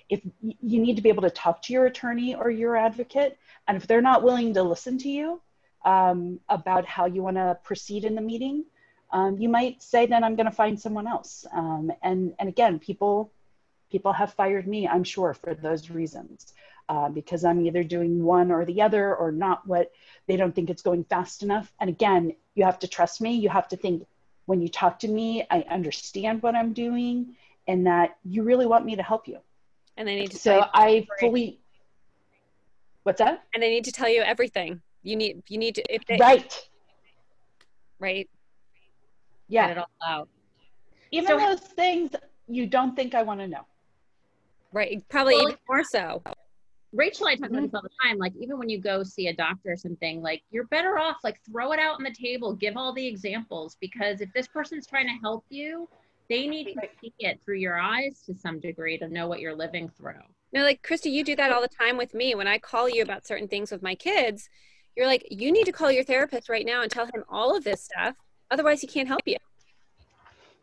[0.09, 3.77] if you need to be able to talk to your attorney or your advocate, and
[3.77, 5.40] if they're not willing to listen to you
[5.85, 8.64] um, about how you want to proceed in the meeting,
[9.11, 11.44] um, you might say, then I'm going to find someone else.
[11.53, 13.33] Um, and, and again, people,
[13.93, 16.55] people have fired me, I'm sure, for those reasons.
[16.89, 19.93] Uh, because I'm either doing one or the other or not what
[20.27, 21.73] they don't think it's going fast enough.
[21.81, 23.35] And again, you have to trust me.
[23.35, 24.05] You have to think
[24.47, 27.37] when you talk to me, I understand what I'm doing
[27.69, 29.39] and that you really want me to help you.
[29.97, 31.61] And they need to So I fully
[33.05, 33.45] What's that?
[33.55, 34.81] And they need to tell you everything.
[35.03, 36.55] You need you need to if they Right.
[37.99, 38.29] Right.
[39.49, 39.69] Yeah.
[39.69, 40.29] Get it all out.
[41.11, 42.11] Even so, those things
[42.49, 43.67] you don't think I want to know.
[44.73, 45.03] Right.
[45.09, 46.23] Probably well, even more so.
[46.95, 47.63] Rachel, I talk about mm-hmm.
[47.65, 48.19] this all the time.
[48.19, 51.41] Like, even when you go see a doctor or something, like, you're better off, like,
[51.51, 55.07] throw it out on the table, give all the examples, because if this person's trying
[55.07, 55.89] to help you,
[56.29, 59.55] they need to see it through your eyes to some degree to know what you're
[59.55, 60.21] living through.
[60.53, 62.35] No, like, Christie, you do that all the time with me.
[62.35, 64.51] When I call you about certain things with my kids,
[64.95, 67.65] you're like, you need to call your therapist right now and tell him all of
[67.65, 68.17] this stuff.
[68.51, 69.39] Otherwise, he can't help you.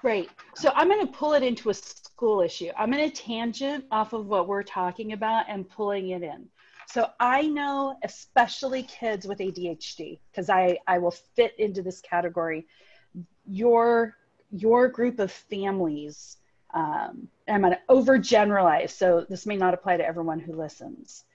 [0.02, 0.30] Right.
[0.56, 2.70] So I'm going to pull it into a school issue.
[2.78, 6.48] I'm going to tangent off of what we're talking about and pulling it in.
[6.88, 12.66] So I know, especially kids with ADHD, because I, I will fit into this category.
[13.46, 14.16] Your
[14.52, 16.38] your group of families,
[16.74, 21.26] um, I'm going to overgeneralize, so this may not apply to everyone who listens.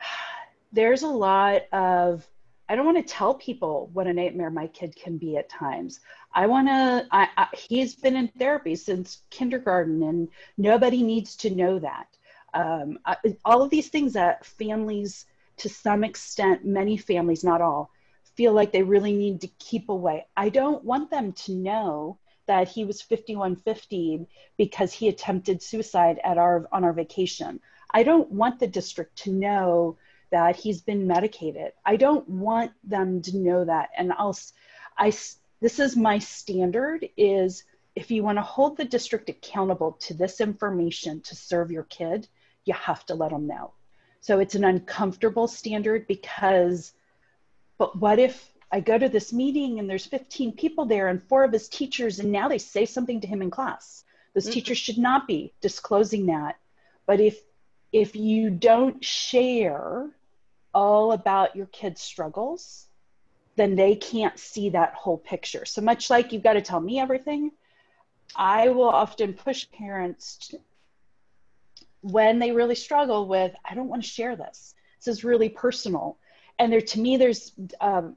[0.72, 2.26] There's a lot of
[2.68, 6.00] I don't want to tell people what a nightmare my kid can be at times.
[6.34, 11.50] I want to, I, I, he's been in therapy since kindergarten and nobody needs to
[11.50, 12.08] know that.
[12.52, 15.26] Um, I, all of these things that families,
[15.58, 17.90] to some extent, many families, not all,
[18.34, 20.26] feel like they really need to keep away.
[20.36, 26.36] I don't want them to know that he was 5115 because he attempted suicide at
[26.36, 27.60] our on our vacation.
[27.92, 29.96] I don't want the district to know
[30.30, 31.72] that he's been medicated.
[31.86, 33.90] I don't want them to know that.
[33.96, 34.36] And I'll,
[34.98, 35.12] I,
[35.64, 37.64] this is my standard is
[37.96, 42.28] if you want to hold the district accountable to this information to serve your kid,
[42.66, 43.72] you have to let them know.
[44.20, 46.92] So it's an uncomfortable standard because,
[47.78, 51.44] but what if I go to this meeting and there's 15 people there and four
[51.44, 54.04] of his teachers, and now they say something to him in class?
[54.34, 54.52] Those mm-hmm.
[54.52, 56.56] teachers should not be disclosing that.
[57.06, 57.40] But if
[57.90, 60.10] if you don't share
[60.74, 62.86] all about your kids' struggles,
[63.56, 65.64] then they can't see that whole picture.
[65.64, 67.52] So much like you've got to tell me everything,
[68.34, 70.58] I will often push parents to,
[72.00, 74.74] when they really struggle with, I don't want to share this.
[74.98, 76.18] This is really personal.
[76.58, 78.16] And there, to me, there's um,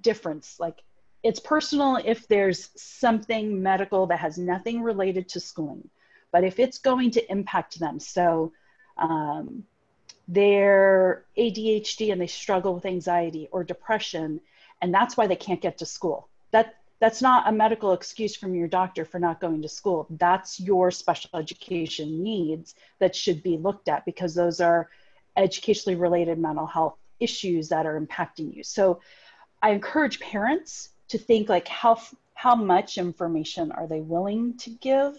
[0.00, 0.58] difference.
[0.58, 0.82] Like
[1.22, 5.88] it's personal if there's something medical that has nothing related to schooling,
[6.30, 7.98] but if it's going to impact them.
[7.98, 8.52] So
[8.96, 9.64] um,
[10.28, 14.40] they're ADHD and they struggle with anxiety or depression,
[14.82, 16.28] and that's why they can't get to school.
[16.50, 20.06] That that's not a medical excuse from your doctor for not going to school.
[20.10, 24.88] That's your special education needs that should be looked at because those are
[25.36, 28.62] educationally related mental health issues that are impacting you.
[28.62, 29.00] So
[29.62, 32.00] I encourage parents to think like how
[32.34, 35.16] how much information are they willing to give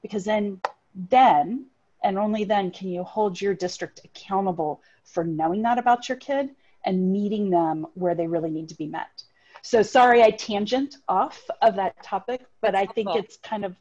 [0.00, 0.60] because then
[1.08, 1.66] then
[2.04, 6.50] and only then can you hold your district accountable for knowing that about your kid
[6.84, 9.22] and meeting them where they really need to be met.
[9.62, 13.76] So sorry I tangent off of that topic, but I think it's kind of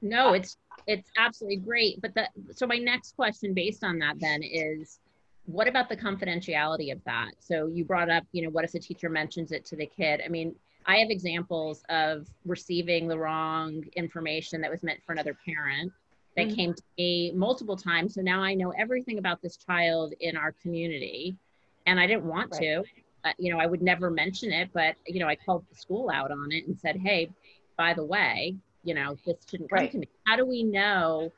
[0.00, 2.00] No, it's it's absolutely great.
[2.02, 4.98] But the so my next question based on that then is
[5.46, 7.32] what about the confidentiality of that?
[7.38, 10.20] So you brought up, you know, what if the teacher mentions it to the kid?
[10.24, 10.54] I mean,
[10.86, 15.92] I have examples of receiving the wrong information that was meant for another parent
[16.36, 16.56] that mm-hmm.
[16.56, 18.14] came to me multiple times.
[18.14, 21.36] So now I know everything about this child in our community.
[21.86, 22.60] And I didn't want right.
[22.60, 22.84] to.
[23.24, 26.10] Uh, you know, I would never mention it, but, you know, I called the school
[26.10, 27.30] out on it and said, hey,
[27.76, 29.92] by the way, you know, this shouldn't come right.
[29.92, 30.08] to me.
[30.26, 31.32] How do we know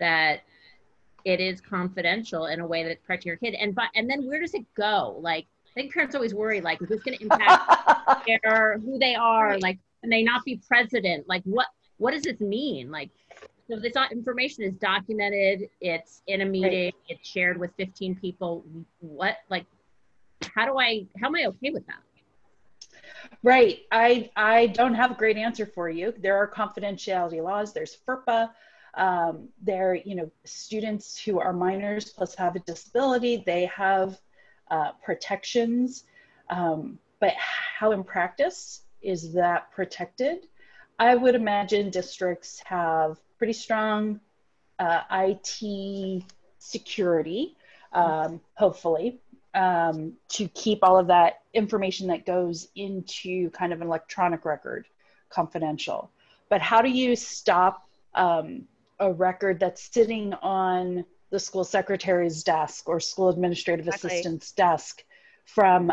[0.00, 0.40] that
[1.24, 3.54] it is confidential in a way that that's protecting your kid?
[3.54, 5.16] And, but, and then where does it go?
[5.20, 9.14] Like, I think parents always worry, like, is this going to impact their, who they
[9.14, 9.58] are?
[9.58, 11.26] Like, can they not be president?
[11.26, 12.90] Like, what, what does this mean?
[12.90, 13.10] Like,
[13.68, 16.94] so this information is documented, it's in a meeting, right.
[17.08, 18.64] it's shared with 15 people.
[18.98, 19.64] What, like,
[20.54, 22.00] how do I, how am I okay with that?
[23.42, 23.80] Right.
[23.90, 26.12] I, I don't have a great answer for you.
[26.18, 27.72] There are confidentiality laws.
[27.72, 28.50] There's FERPA.
[28.94, 34.18] Um, there, you know, students who are minors plus have a disability, they have
[34.70, 36.04] uh, protections.
[36.48, 40.48] Um, but how in practice is that protected?
[40.98, 44.20] I would imagine districts have pretty strong
[44.78, 46.24] uh, IT
[46.58, 47.56] security,
[47.92, 49.20] um, hopefully,
[49.54, 54.86] um, to keep all of that information that goes into kind of an electronic record
[55.28, 56.10] confidential.
[56.48, 58.64] But how do you stop um,
[58.98, 64.10] a record that's sitting on the school secretary's desk or school administrative exactly.
[64.10, 65.04] assistant's desk
[65.44, 65.92] from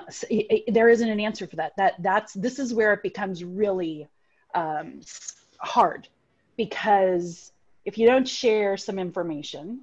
[0.67, 4.08] there isn't an answer for that that that's this is where it becomes really
[4.54, 5.00] um,
[5.60, 6.08] hard
[6.58, 7.52] because
[7.86, 9.82] if you don't share some information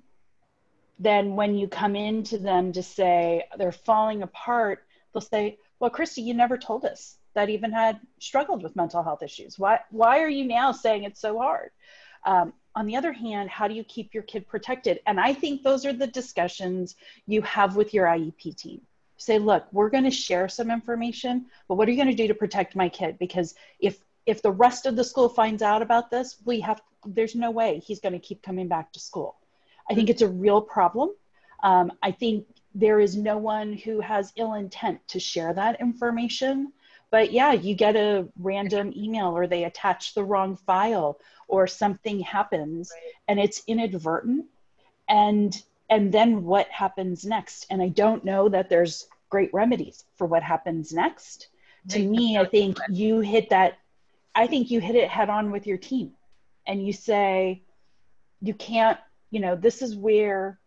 [0.98, 6.22] then when you come into them to say they're falling apart they'll say well christie
[6.22, 9.58] you never told us that even had struggled with mental health issues.
[9.58, 11.70] Why why are you now saying it's so hard?
[12.24, 15.00] Um, on the other hand how do you keep your kid protected?
[15.06, 18.80] And i think those are the discussions you have with your iep team.
[19.16, 22.28] Say look we're going to share some information but what are you going to do
[22.28, 23.18] to protect my kid?
[23.18, 27.34] Because if if the rest of the school finds out about this we have there's
[27.34, 29.36] no way he's going to keep coming back to school
[29.90, 31.10] i think it's a real problem.
[31.62, 36.72] Um, i think there is no one who has ill intent to share that information.
[37.10, 42.20] But yeah you get a random email or they attach the wrong file or something
[42.20, 43.12] happens right.
[43.28, 44.46] and it's inadvertent.
[45.08, 45.56] And
[45.90, 47.66] and then what happens next?
[47.70, 51.48] And i don't know that there's great remedies for what happens next.
[51.90, 53.74] To me i think you hit that
[54.34, 56.12] i think you hit it head on with your team
[56.66, 57.62] and you say
[58.40, 58.98] you can't
[59.34, 60.58] you know this is where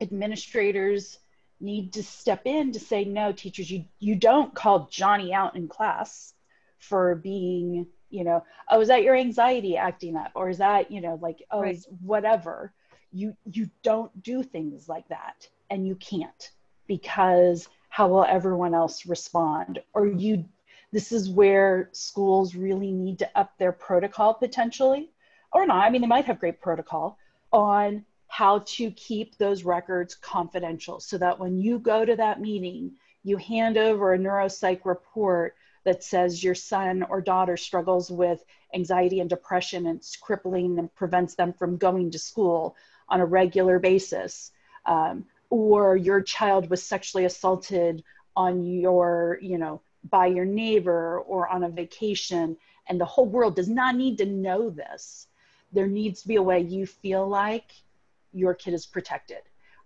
[0.00, 1.18] administrators
[1.60, 5.66] need to step in to say no teachers you you don't call johnny out in
[5.66, 6.34] class
[6.78, 10.32] for being you know oh is that your anxiety acting up?
[10.34, 11.84] Or is that you know like oh right.
[12.02, 12.72] whatever.
[13.12, 15.48] You you don't do things like that.
[15.70, 16.50] And you can't
[16.86, 19.80] because how will everyone else respond?
[19.92, 20.44] Or you
[20.92, 25.10] this is where schools really need to up their protocol potentially.
[25.52, 25.84] Or not.
[25.84, 27.17] I mean they might have great protocol
[27.52, 32.92] on how to keep those records confidential so that when you go to that meeting
[33.24, 39.20] you hand over a neuropsych report that says your son or daughter struggles with anxiety
[39.20, 42.76] and depression and it's crippling and prevents them from going to school
[43.08, 44.52] on a regular basis
[44.84, 48.04] um, or your child was sexually assaulted
[48.36, 52.56] on your you know by your neighbor or on a vacation
[52.88, 55.27] and the whole world does not need to know this
[55.72, 57.70] there needs to be a way you feel like
[58.32, 59.38] your kid is protected.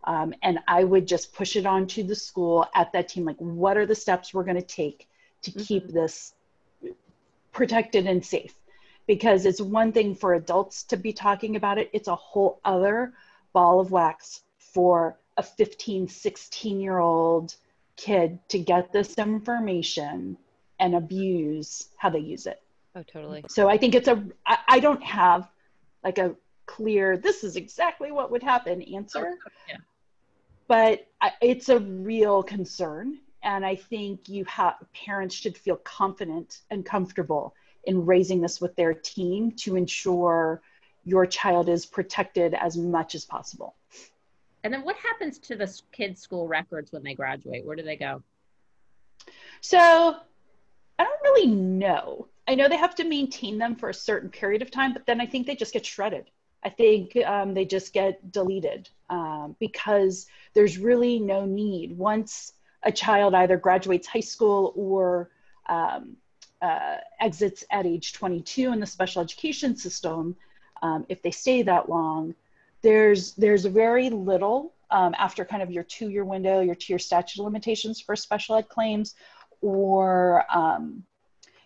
[0.04, 3.36] Um, and i would just push it on to the school at that team like
[3.36, 5.08] what are the steps we're going to take
[5.42, 5.62] to mm-hmm.
[5.62, 6.34] keep this
[7.52, 8.54] protected and safe?
[9.06, 13.12] Because it's one thing for adults to be talking about it it's a whole other
[13.52, 17.54] ball of wax for a 15 16 year old
[17.96, 20.36] kid to get this information
[20.80, 22.60] and abuse how they use it.
[22.96, 23.44] Oh totally.
[23.48, 25.48] So i think it's a I, I don't have
[26.04, 26.34] like a
[26.66, 29.76] clear this is exactly what would happen answer oh, yeah.
[30.68, 36.60] but I, it's a real concern and I think you have parents should feel confident
[36.70, 40.62] and comfortable in raising this with their team to ensure
[41.04, 43.74] your child is protected as much as possible.
[44.62, 47.64] And then what happens to the kids' school records when they graduate?
[47.64, 48.22] Where do they go?
[49.60, 52.28] So I don't really know.
[52.46, 55.20] I know they have to maintain them for a certain period of time, but then
[55.20, 56.30] I think they just get shredded.
[56.64, 61.96] I think um, they just get deleted um, because there's really no need.
[61.96, 62.52] Once
[62.82, 65.30] a child either graduates high school or
[65.68, 66.16] um,
[66.60, 70.36] uh, exits at age 22 in the special education system,
[70.82, 72.34] um, if they stay that long,
[72.82, 78.00] there's there's very little um, after kind of your two-year window, your two-year statute limitations
[78.00, 79.14] for special ed claims,
[79.60, 81.04] or um,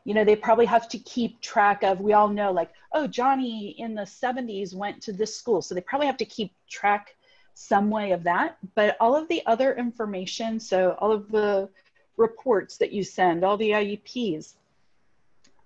[0.07, 2.01] you know they probably have to keep track of.
[2.01, 5.81] We all know like oh Johnny in the 70s went to this school, so they
[5.83, 7.17] probably have to keep track
[7.55, 8.59] some way of that.
[8.75, 11.69] But all of the other information, so all of the
[12.17, 14.55] reports that you send, all the IEPs,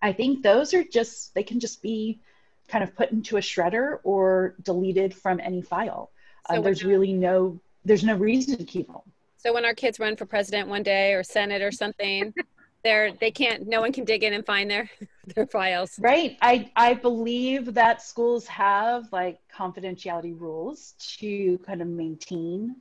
[0.00, 2.20] I think those are just, they can just be
[2.68, 6.10] kind of put into a shredder or deleted from any file.
[6.48, 9.02] So uh, there's really no, there's no reason to keep them.
[9.36, 12.32] So when our kids run for president one day or senate or something,
[12.82, 14.90] they're they can't no one can dig in and find their
[15.34, 15.98] their files.
[15.98, 16.36] Right.
[16.42, 22.76] I i believe that schools have like confidentiality rules to kind of maintain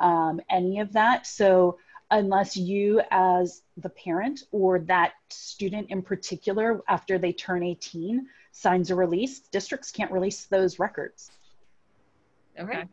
[0.00, 1.26] um, any of that.
[1.26, 1.78] So
[2.10, 8.90] unless you as the parent or that student in particular after they turn 18 signs
[8.90, 11.30] a release districts can't release those records.
[12.58, 12.84] Okay.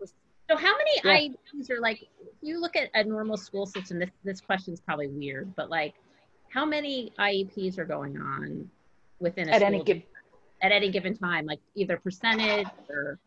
[0.49, 1.36] So how many yeah.
[1.60, 2.08] IEPs are like
[2.41, 5.93] you look at a normal school system this this question is probably weird but like
[6.52, 8.70] how many IEPs are going on
[9.20, 10.04] within at any given
[10.62, 13.18] at any given time, like either percentage or?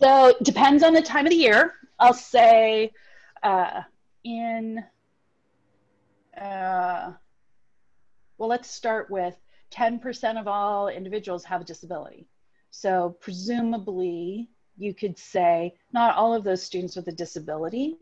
[0.00, 1.74] So it depends on the time of the year.
[1.98, 2.90] I'll say
[3.42, 3.82] uh,
[4.24, 4.84] in,
[6.38, 7.12] uh,
[8.36, 9.36] well, let's start with
[9.72, 12.26] 10% of all individuals have a disability.
[12.70, 17.96] So presumably you could say not all of those students with a disability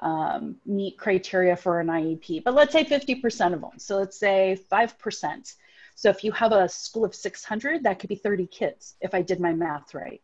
[0.00, 3.78] um, meet criteria for an IEP, but let's say 50% of them.
[3.78, 5.54] So let's say 5%.
[5.94, 9.22] So if you have a school of 600, that could be 30 kids if I
[9.22, 10.22] did my math right.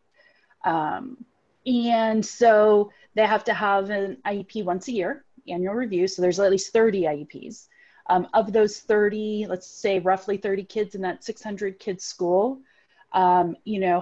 [0.65, 1.23] Um,
[1.65, 6.07] and so they have to have an IEP once a year, annual review.
[6.07, 7.67] So there's at least 30 IEPs.
[8.09, 12.61] Um, of those 30, let's say roughly 30 kids in that 600 kids school,
[13.11, 14.01] um, you know,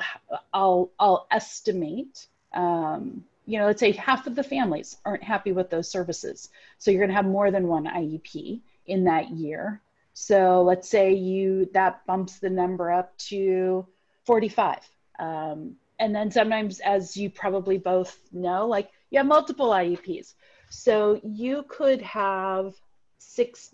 [0.53, 5.69] I'll, I'll estimate, um, you know, let's say half of the families aren't happy with
[5.69, 6.49] those services.
[6.77, 9.81] So you're going to have more than one IEP in that year.
[10.13, 13.85] So let's say you, that bumps the number up to
[14.25, 14.79] 45.
[15.19, 20.33] Um, and then sometimes, as you probably both know, like you have multiple IEPs.
[20.69, 22.75] So you could have
[23.17, 23.73] six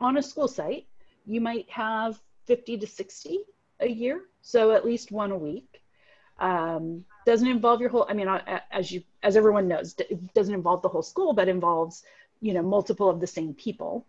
[0.00, 0.86] on a school site,
[1.26, 3.38] you might have 50 to 60
[3.80, 4.22] a year.
[4.42, 5.82] So at least one a week.
[6.38, 8.28] Um, doesn't involve your whole, I mean,
[8.70, 12.02] as you, as everyone knows, it doesn't involve the whole school, but involves,
[12.40, 14.06] you know, multiple of the same people.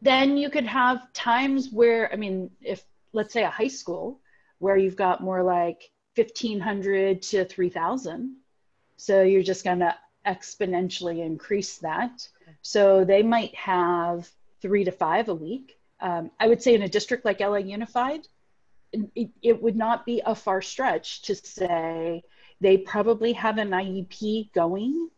[0.00, 2.82] Then you could have times where, I mean, if
[3.12, 4.18] let's say a high school
[4.58, 8.36] where you've got more like 1500 to 3000
[8.96, 9.94] so you're just going to
[10.26, 12.28] exponentially increase that
[12.62, 14.28] so they might have
[14.60, 18.26] three to five a week um, i would say in a district like la unified
[18.92, 22.22] it, it would not be a far stretch to say
[22.60, 25.08] they probably have an iep going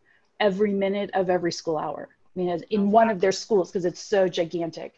[0.40, 4.00] every minute of every school hour i mean in one of their schools because it's
[4.00, 4.94] so gigantic.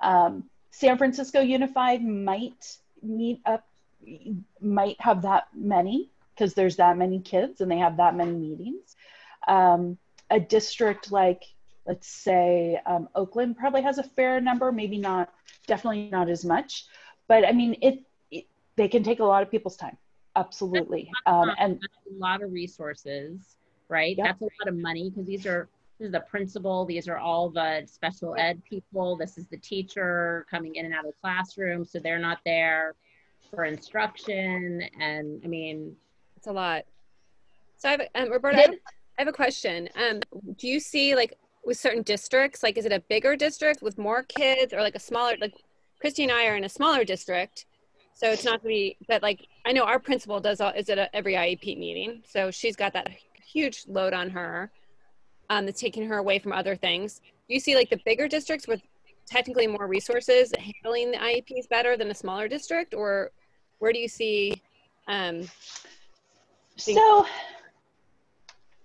[0.00, 3.64] Um, san francisco unified might meet up
[4.60, 8.96] might have that many because there's that many kids and they have that many meetings.
[9.46, 9.98] Um,
[10.30, 11.42] a district like,
[11.86, 15.32] let's say, um, Oakland probably has a fair number, maybe not,
[15.66, 16.86] definitely not as much,
[17.26, 18.04] but I mean, it, it
[18.78, 19.98] they can take a lot of people's time.
[20.36, 21.10] Absolutely.
[21.26, 23.56] Um, and a lot of resources,
[23.88, 24.16] right?
[24.16, 24.26] Yep.
[24.26, 25.68] That's a lot of money because these are
[25.98, 30.46] this is the principal these are all the special ed people this is the teacher
[30.48, 32.94] coming in and out of the classroom so they're not there
[33.50, 35.96] for instruction and i mean
[36.36, 36.84] it's a lot
[37.76, 40.20] so i have um, roberta I have, I have a question um,
[40.56, 44.22] do you see like with certain districts like is it a bigger district with more
[44.22, 45.54] kids or like a smaller like
[46.00, 47.66] christie and i are in a smaller district
[48.18, 51.10] so it's not to be but like i know our principal does all is at
[51.14, 53.08] every iep meeting so she's got that
[53.44, 54.70] huge load on her
[55.50, 58.82] um, that's taking her away from other things you see like the bigger districts with
[59.28, 63.30] technically more resources handling the IEPs better than a smaller district, or
[63.78, 64.62] where do you see?
[65.06, 65.48] Um,
[66.76, 67.26] so,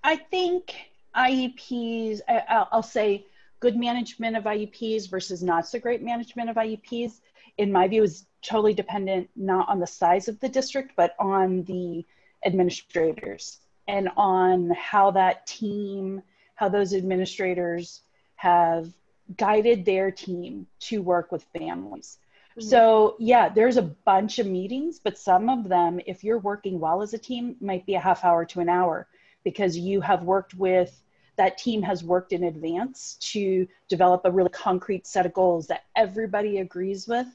[0.03, 0.73] I think
[1.15, 2.21] IEPs.
[2.27, 3.25] I, I'll say
[3.59, 7.21] good management of IEPs versus not so great management of IEPs.
[7.57, 11.63] In my view, is totally dependent not on the size of the district, but on
[11.63, 12.05] the
[12.45, 16.21] administrators and on how that team,
[16.55, 18.01] how those administrators
[18.35, 18.89] have
[19.37, 22.17] guided their team to work with families.
[22.51, 22.67] Mm-hmm.
[22.67, 27.01] So, yeah, there's a bunch of meetings, but some of them, if you're working well
[27.01, 29.07] as a team, might be a half hour to an hour
[29.43, 31.03] because you have worked with
[31.35, 35.85] that team has worked in advance to develop a really concrete set of goals that
[35.95, 37.27] everybody agrees with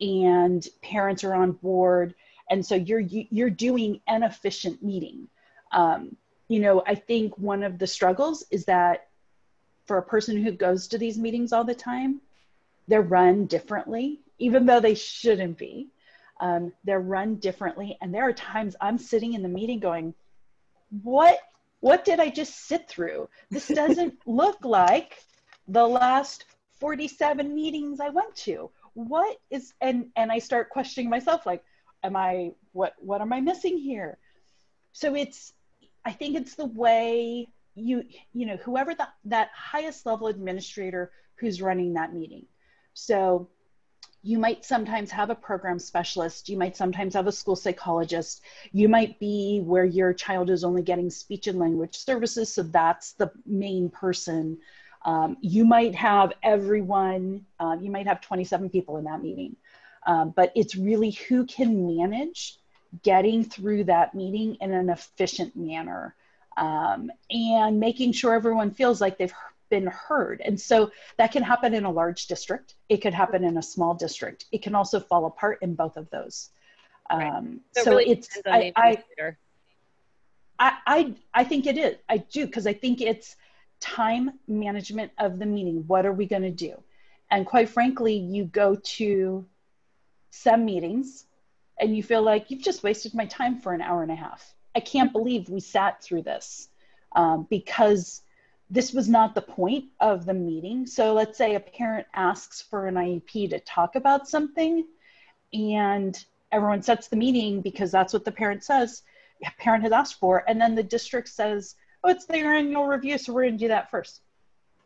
[0.00, 2.14] and parents are on board
[2.50, 5.28] and so you're you're doing an efficient meeting
[5.72, 6.16] um,
[6.48, 9.08] you know i think one of the struggles is that
[9.88, 12.20] for a person who goes to these meetings all the time,
[12.86, 15.88] they're run differently, even though they shouldn't be.
[16.40, 20.14] Um, they're run differently, and there are times I'm sitting in the meeting going,
[21.02, 21.40] "What?
[21.80, 23.28] What did I just sit through?
[23.50, 25.18] This doesn't look like
[25.66, 26.44] the last
[26.78, 28.70] 47 meetings I went to.
[28.98, 31.62] What is?" And and I start questioning myself, like,
[32.02, 32.52] "Am I?
[32.72, 32.94] What?
[32.98, 34.18] What am I missing here?"
[34.92, 35.52] So it's,
[36.04, 37.46] I think it's the way
[37.78, 42.44] you you know whoever the, that highest level administrator who's running that meeting
[42.94, 43.48] so
[44.22, 48.42] you might sometimes have a program specialist you might sometimes have a school psychologist
[48.72, 53.12] you might be where your child is only getting speech and language services so that's
[53.12, 54.58] the main person
[55.02, 59.56] um, you might have everyone uh, you might have 27 people in that meeting
[60.06, 62.58] um, but it's really who can manage
[63.02, 66.14] getting through that meeting in an efficient manner
[66.56, 69.34] um, and making sure everyone feels like they've
[69.68, 70.40] been heard.
[70.44, 72.74] And so that can happen in a large district.
[72.88, 74.46] It could happen in a small district.
[74.52, 76.50] It can also fall apart in both of those.
[77.10, 77.26] Right.
[77.26, 79.02] Um, so, so really it's I I,
[80.58, 81.96] I, I I think it is.
[82.08, 83.36] I do because I think it's
[83.80, 85.84] time management of the meeting.
[85.86, 86.82] What are we going to do?
[87.30, 89.46] And quite frankly, you go to
[90.30, 91.26] some meetings
[91.80, 94.54] and you feel like you've just wasted my time for an hour and a half.
[94.74, 96.68] I can't believe we sat through this
[97.14, 98.22] um, because
[98.70, 100.86] this was not the point of the meeting.
[100.86, 104.86] So let's say a parent asks for an IEP to talk about something
[105.52, 106.22] and
[106.52, 109.02] everyone sets the meeting because that's what the parent says,
[109.58, 110.44] parent has asked for.
[110.46, 113.18] And then the district says, oh, it's their annual review.
[113.18, 114.20] So we're going to do that first.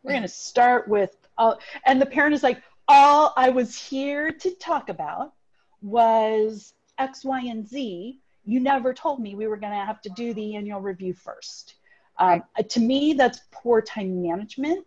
[0.02, 1.54] We're going to start with, uh,
[1.86, 5.32] and the parent is like, all I was here to talk about
[5.80, 8.18] was X, Y, and Z.
[8.44, 11.74] You never told me we were going to have to do the annual review first.
[12.18, 14.86] Um, to me, that's poor time management.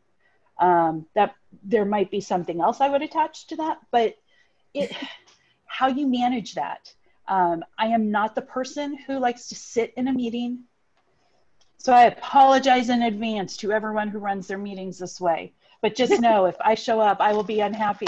[0.58, 4.16] Um, that there might be something else I would attach to that, but
[4.74, 4.92] it,
[5.66, 6.94] how you manage that.
[7.28, 10.64] Um, I am not the person who likes to sit in a meeting.
[11.86, 15.54] So I apologize in advance to everyone who runs their meetings this way.
[15.84, 18.08] But just know if I show up, I will be unhappy.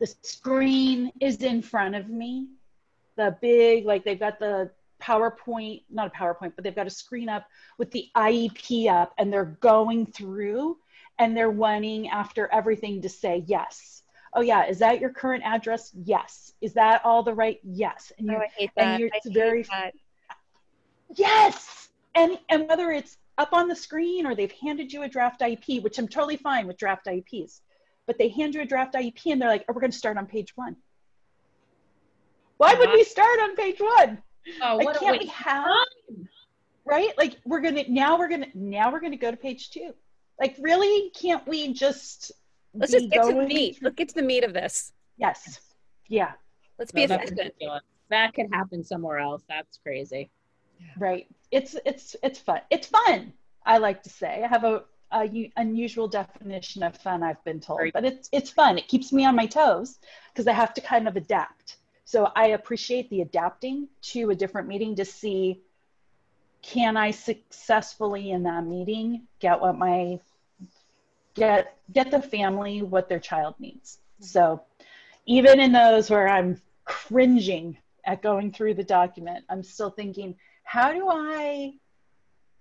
[0.00, 2.48] The screen is in front of me.
[3.14, 7.28] The big, like they've got the PowerPoint, not a PowerPoint, but they've got a screen
[7.28, 7.46] up
[7.78, 10.76] with the IEP up and they're going through
[11.20, 14.02] and they're wanting after everything to say yes.
[14.32, 15.92] Oh yeah, is that your current address?
[15.94, 16.54] Yes.
[16.60, 17.60] Is that all the right?
[17.62, 18.10] Yes.
[18.18, 18.84] And oh, you, oh, I hate that.
[18.84, 19.94] And you're, it's very that.
[21.14, 21.83] yes.
[22.14, 25.82] And and whether it's up on the screen or they've handed you a draft IEP,
[25.82, 27.60] which I'm totally fine with draft IEPs,
[28.06, 30.16] but they hand you a draft IEP and they're like, oh, we're going to start
[30.16, 30.76] on page one.
[32.56, 34.22] Why would we start on page one?
[34.62, 35.64] Oh, what can't we have?
[35.64, 36.28] Time.
[36.84, 37.10] Right?
[37.18, 39.94] Like we're gonna now we're gonna now we're gonna go to page two.
[40.38, 42.30] Like really, can't we just
[42.74, 43.78] let's just get to the meat.
[43.82, 44.92] Let's get to the meat of this.
[45.16, 45.60] Yes.
[46.08, 46.32] Yeah.
[46.78, 47.54] Let's be efficient.
[48.10, 49.42] That could happen somewhere else.
[49.48, 50.30] That's crazy.
[50.98, 51.26] Right.
[51.54, 52.60] It's it's it's fun.
[52.70, 53.32] It's fun.
[53.64, 54.42] I like to say.
[54.44, 54.82] I have a,
[55.12, 57.22] a unusual definition of fun.
[57.22, 58.76] I've been told, but it's it's fun.
[58.76, 59.98] It keeps me on my toes
[60.32, 61.76] because I have to kind of adapt.
[62.04, 65.62] So I appreciate the adapting to a different meeting to see
[66.60, 70.18] can I successfully in that meeting get what my
[71.34, 73.98] get get the family what their child needs.
[74.18, 74.62] So
[75.26, 80.92] even in those where I'm cringing at going through the document, I'm still thinking, how
[80.92, 81.74] do I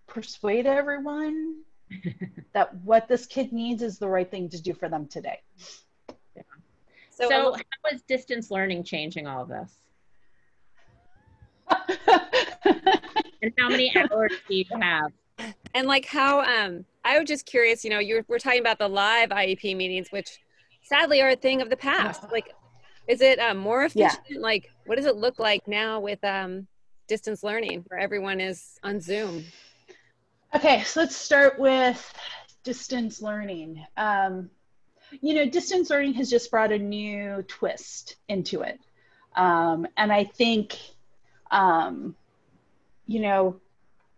[0.08, 1.62] persuade everyone
[2.54, 5.40] that what this kid needs is the right thing to do for them today?
[7.10, 9.72] So, so how is distance learning changing all of this?
[13.42, 15.12] and how many hours do you have?
[15.74, 18.88] And like how um I was just curious, you know, you we're talking about the
[18.88, 20.40] live IEP meetings, which
[20.84, 22.24] sadly are a thing of the past.
[22.32, 22.54] Like
[23.08, 24.22] is it um, more efficient?
[24.30, 24.40] Yeah.
[24.40, 26.68] Like what does it look like now with um
[27.08, 29.46] distance learning where everyone is on Zoom?
[30.56, 32.14] Okay, so let's start with
[32.64, 33.86] distance learning.
[33.98, 34.50] Um,
[35.22, 38.80] you know, distance learning has just brought a new twist into it.
[39.36, 40.78] Um, and I think,
[41.52, 42.16] um,
[43.08, 43.60] you know,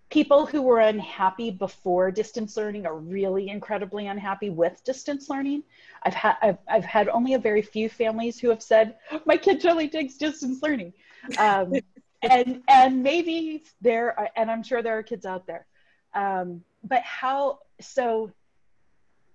[0.09, 5.63] people who were unhappy before distance learning are really incredibly unhappy with distance learning.
[6.03, 9.61] I've had I've, I've had only a very few families who have said my kid
[9.61, 10.93] totally takes distance learning,
[11.38, 11.73] um,
[12.30, 15.65] and and maybe there are, and I'm sure there are kids out there,
[16.13, 18.32] um, but how so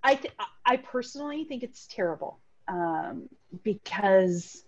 [0.03, 0.34] I, th-
[0.64, 2.38] I personally think it's terrible
[2.68, 3.28] um,
[3.62, 4.64] because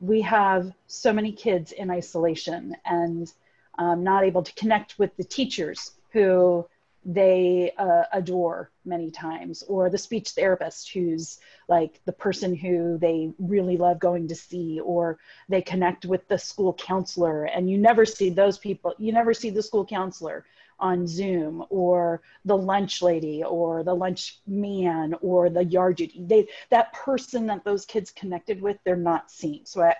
[0.00, 3.32] we have so many kids in isolation and
[3.78, 6.66] um, not able to connect with the teachers who
[7.08, 11.38] they uh, adore many times, or the speech therapist who's
[11.68, 16.36] like the person who they really love going to see, or they connect with the
[16.36, 20.44] school counselor, and you never see those people, you never see the school counselor
[20.80, 26.24] on Zoom or the lunch lady or the lunch man or the yard duty.
[26.26, 29.64] They that person that those kids connected with, they're not seeing.
[29.64, 29.94] So I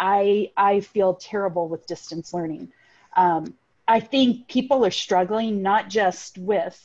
[0.00, 2.72] I, I feel terrible with distance learning.
[3.16, 3.54] Um,
[3.88, 6.78] I think people are struggling not just with,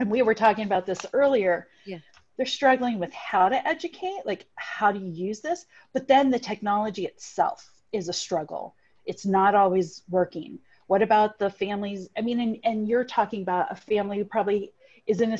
[0.00, 1.68] and we were talking about this earlier.
[1.86, 1.98] Yeah.
[2.36, 5.64] They're struggling with how to educate, like how do you use this?
[5.92, 8.74] But then the technology itself is a struggle.
[9.06, 10.58] It's not always working.
[10.88, 12.08] What about the families?
[12.16, 14.72] I mean, and, and you're talking about a family who probably
[15.06, 15.38] is in an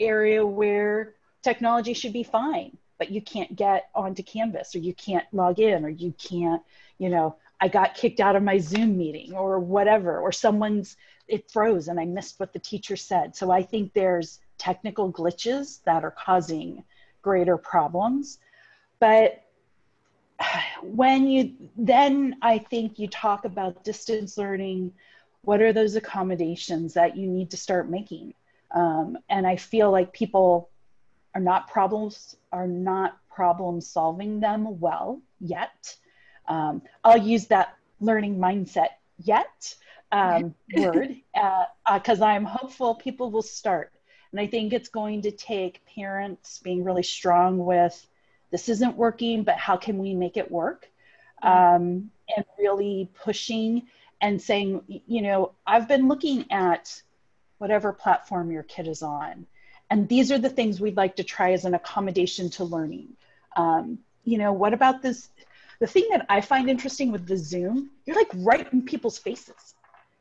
[0.00, 5.26] area where technology should be fine, but you can't get onto Canvas or you can't
[5.32, 6.62] log in or you can't,
[6.98, 10.96] you know, I got kicked out of my Zoom meeting or whatever, or someone's,
[11.28, 13.36] it froze and I missed what the teacher said.
[13.36, 16.84] So I think there's technical glitches that are causing
[17.22, 18.38] greater problems.
[18.98, 19.44] But
[20.82, 24.92] when you then I think you talk about distance learning,
[25.42, 28.34] what are those accommodations that you need to start making?
[28.70, 30.70] Um, and I feel like people
[31.34, 35.96] are not problems are not problem solving them well yet.
[36.50, 38.88] Um, I'll use that learning mindset
[39.22, 39.74] yet
[40.12, 43.92] um, word because uh, uh, I'm hopeful people will start.
[44.32, 48.06] And I think it's going to take parents being really strong with
[48.50, 50.88] this isn't working, but how can we make it work?
[51.42, 51.76] Mm-hmm.
[51.76, 53.86] Um, and really pushing
[54.20, 57.00] and saying, you know, I've been looking at
[57.58, 59.46] whatever platform your kid is on.
[59.88, 63.08] And these are the things we'd like to try as an accommodation to learning.
[63.56, 65.28] Um, you know, what about this?
[65.80, 69.74] The thing that I find interesting with the Zoom, you're like right in people's faces.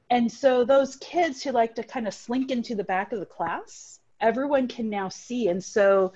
[0.10, 3.26] And so those kids who like to kind of slink into the back of the
[3.26, 5.50] class, everyone can now see.
[5.50, 6.14] And so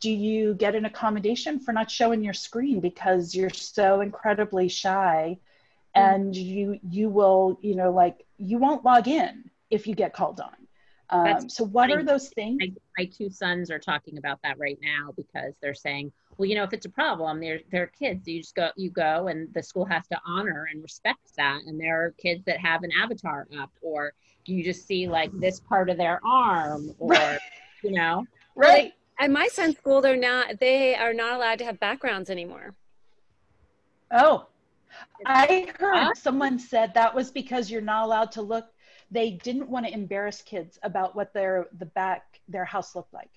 [0.00, 5.38] do you get an accommodation for not showing your screen because you're so incredibly shy
[5.96, 6.14] mm.
[6.14, 10.40] and you you will, you know, like you won't log in if you get called
[10.40, 10.54] on.
[11.08, 12.58] Um, so what are those things?
[12.58, 16.54] My, my, two sons are talking about that right now because they're saying, well, you
[16.54, 18.26] know, if it's a problem, they're they're kids.
[18.28, 21.62] You just go, you go, and the school has to honor and respect that.
[21.66, 24.12] And there are kids that have an avatar up, or
[24.44, 27.38] you just see like this part of their arm, or right.
[27.82, 28.24] you know,
[28.54, 28.92] right.
[29.18, 30.60] At my son's school, they're not.
[30.60, 32.74] They are not allowed to have backgrounds anymore.
[34.10, 34.46] Oh,
[35.24, 38.66] I heard someone said that was because you're not allowed to look
[39.10, 43.30] they didn't want to embarrass kids about what their the back their house looked like.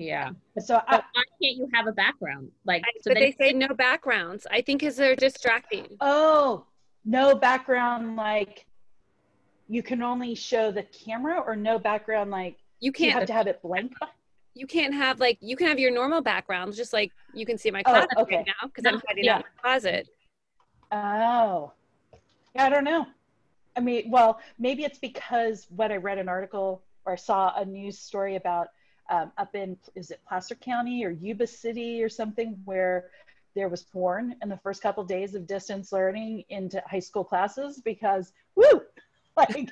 [0.00, 0.30] Yeah.
[0.58, 2.50] So I, why can't you have a background?
[2.64, 4.46] Like, so but they, they say no backgrounds.
[4.50, 5.88] I think because they're distracting.
[6.00, 6.64] Oh,
[7.04, 8.16] no background.
[8.16, 8.64] Like,
[9.68, 12.30] you can only show the camera, or no background.
[12.30, 13.92] Like, you can't you have to have it blank.
[14.54, 17.70] You can't have like you can have your normal backgrounds, just like you can see
[17.70, 18.36] my oh, closet oh, okay.
[18.36, 19.34] right now because I'm hiding yeah.
[19.34, 20.08] out in my closet.
[20.92, 21.72] Oh,
[22.54, 23.06] yeah, I don't know.
[23.76, 27.98] I mean, well, maybe it's because when I read an article or saw a news
[27.98, 28.68] story about
[29.10, 33.10] um, up in, is it Placer County or Yuba City or something, where
[33.54, 37.24] there was porn in the first couple of days of distance learning into high school
[37.24, 38.80] classes because, woo,
[39.36, 39.70] like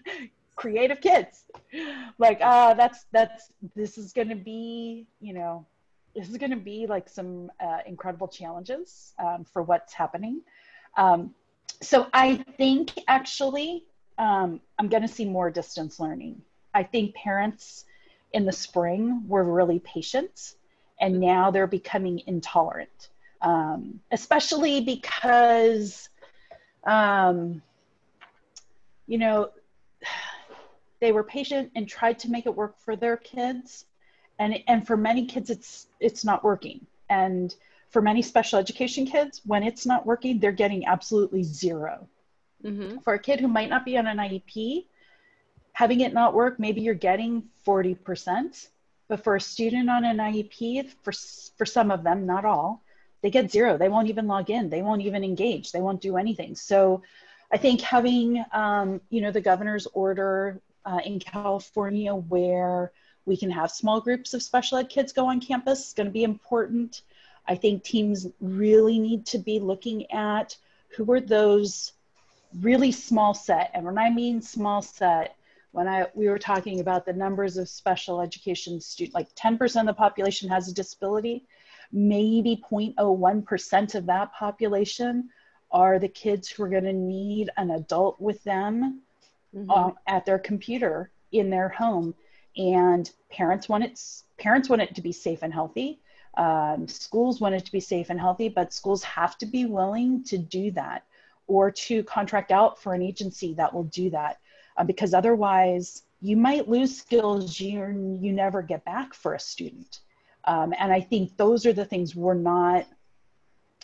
[0.56, 1.44] creative kids.
[2.18, 5.64] Like, uh, that's, that's, this is going to be, you know,
[6.16, 10.40] this is going to be like some uh, incredible challenges um, for what's happening.
[10.96, 11.34] Um,
[11.80, 13.84] so I think actually
[14.18, 16.42] um, I'm going to see more distance learning.
[16.74, 17.84] I think parents
[18.32, 20.54] in the spring were really patient
[21.00, 23.08] and now they're becoming intolerant,
[23.42, 26.08] um, especially because,
[26.84, 27.62] um,
[29.06, 29.50] you know,
[31.00, 33.84] they were patient and tried to make it work for their kids.
[34.40, 36.84] And, and for many kids, it's, it's not working.
[37.08, 37.54] And
[37.90, 42.08] for many special education kids, when it's not working, they're getting absolutely zero.
[42.64, 42.98] Mm-hmm.
[42.98, 44.86] For a kid who might not be on an IEP,
[45.78, 48.66] having it not work, maybe you're getting 40%.
[49.06, 51.12] But for a student on an IEP, for,
[51.56, 52.82] for some of them, not all,
[53.22, 53.78] they get zero.
[53.78, 54.70] They won't even log in.
[54.70, 55.70] They won't even engage.
[55.70, 56.56] They won't do anything.
[56.56, 57.02] So
[57.52, 62.90] I think having, um, you know, the governor's order uh, in California where
[63.24, 66.12] we can have small groups of special ed kids go on campus is going to
[66.12, 67.02] be important.
[67.46, 70.56] I think teams really need to be looking at
[70.88, 71.92] who are those
[72.62, 73.70] really small set.
[73.74, 75.36] And when I mean small set,
[75.72, 79.86] when I we were talking about the numbers of special education students, like 10% of
[79.86, 81.44] the population has a disability,
[81.92, 85.28] maybe 0.01% of that population
[85.70, 89.02] are the kids who are going to need an adult with them
[89.54, 89.70] mm-hmm.
[89.70, 92.14] uh, at their computer in their home.
[92.56, 94.00] And parents want it
[94.38, 96.00] parents want it to be safe and healthy
[96.38, 100.22] um, schools want it to be safe and healthy, but schools have to be willing
[100.24, 101.04] to do that
[101.48, 104.38] or to contract out for an agency that will do that
[104.78, 110.00] uh, because otherwise you might lose skills you, you never get back for a student.
[110.44, 112.86] Um, and I think those are the things we're not,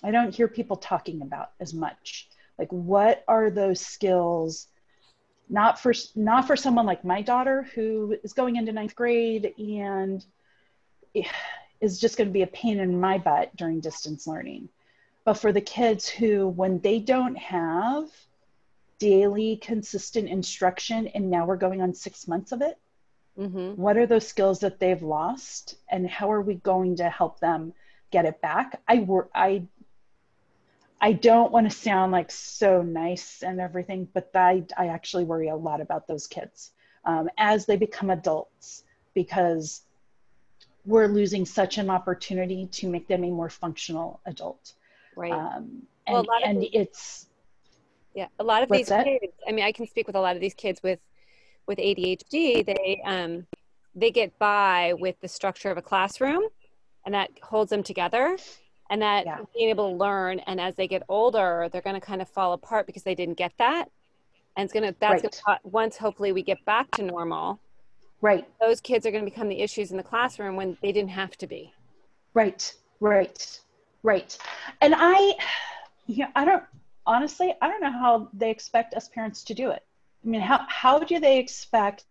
[0.02, 2.28] I don't hear people talking about as much.
[2.58, 4.68] Like, what are those skills?
[5.50, 10.24] Not for not for someone like my daughter who is going into ninth grade and
[11.80, 14.68] is just going to be a pain in my butt during distance learning.
[15.24, 18.08] But for the kids who, when they don't have
[18.98, 22.78] daily consistent instruction, and now we're going on six months of it,
[23.38, 23.80] mm-hmm.
[23.80, 27.72] what are those skills that they've lost, and how are we going to help them
[28.10, 28.80] get it back?
[28.88, 29.66] I work, I
[31.00, 35.48] I don't want to sound like so nice and everything, but I, I actually worry
[35.48, 36.70] a lot about those kids
[37.04, 39.82] um, as they become adults because
[40.86, 44.72] we're losing such an opportunity to make them a more functional adult.
[45.16, 45.32] Right.
[45.32, 47.26] Um, Well, and lot and these- it's
[48.14, 49.04] Yeah, a lot of What's these that?
[49.04, 49.32] kids.
[49.46, 51.00] I mean, I can speak with a lot of these kids with
[51.66, 52.64] with ADHD.
[52.64, 53.46] They um
[53.94, 56.42] they get by with the structure of a classroom,
[57.04, 58.36] and that holds them together,
[58.90, 59.38] and that Yeah.
[59.54, 60.40] being able to learn.
[60.40, 63.36] And as they get older, they're going to kind of fall apart because they didn't
[63.38, 63.88] get that,
[64.56, 65.42] and it's gonna that's Right.
[65.46, 67.60] gonna once hopefully we get back to normal.
[68.20, 71.10] right, Those kids are going to become the issues in the classroom when they didn't
[71.10, 71.72] have to be.
[72.32, 73.60] right, right,
[74.02, 74.38] right.
[74.80, 75.34] And I,
[76.06, 76.62] yeah, I don't
[77.06, 79.82] honestly, I don't know how they expect us parents to do it.
[80.24, 82.04] I mean, how how do they expect?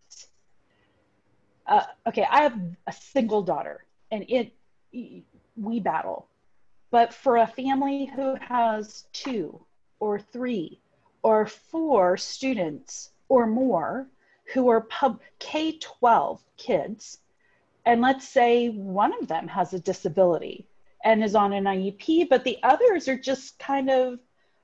[1.66, 4.54] Uh, okay, I have a single daughter, and it
[5.56, 6.28] we battle.
[6.92, 9.60] But for a family who has two
[10.00, 10.80] or three
[11.24, 14.08] or four students or more
[14.54, 17.18] who are pub K 12 kids,
[17.86, 20.68] and let's say one of them has a disability
[21.04, 24.20] and is on an IEP, but the others are just kind of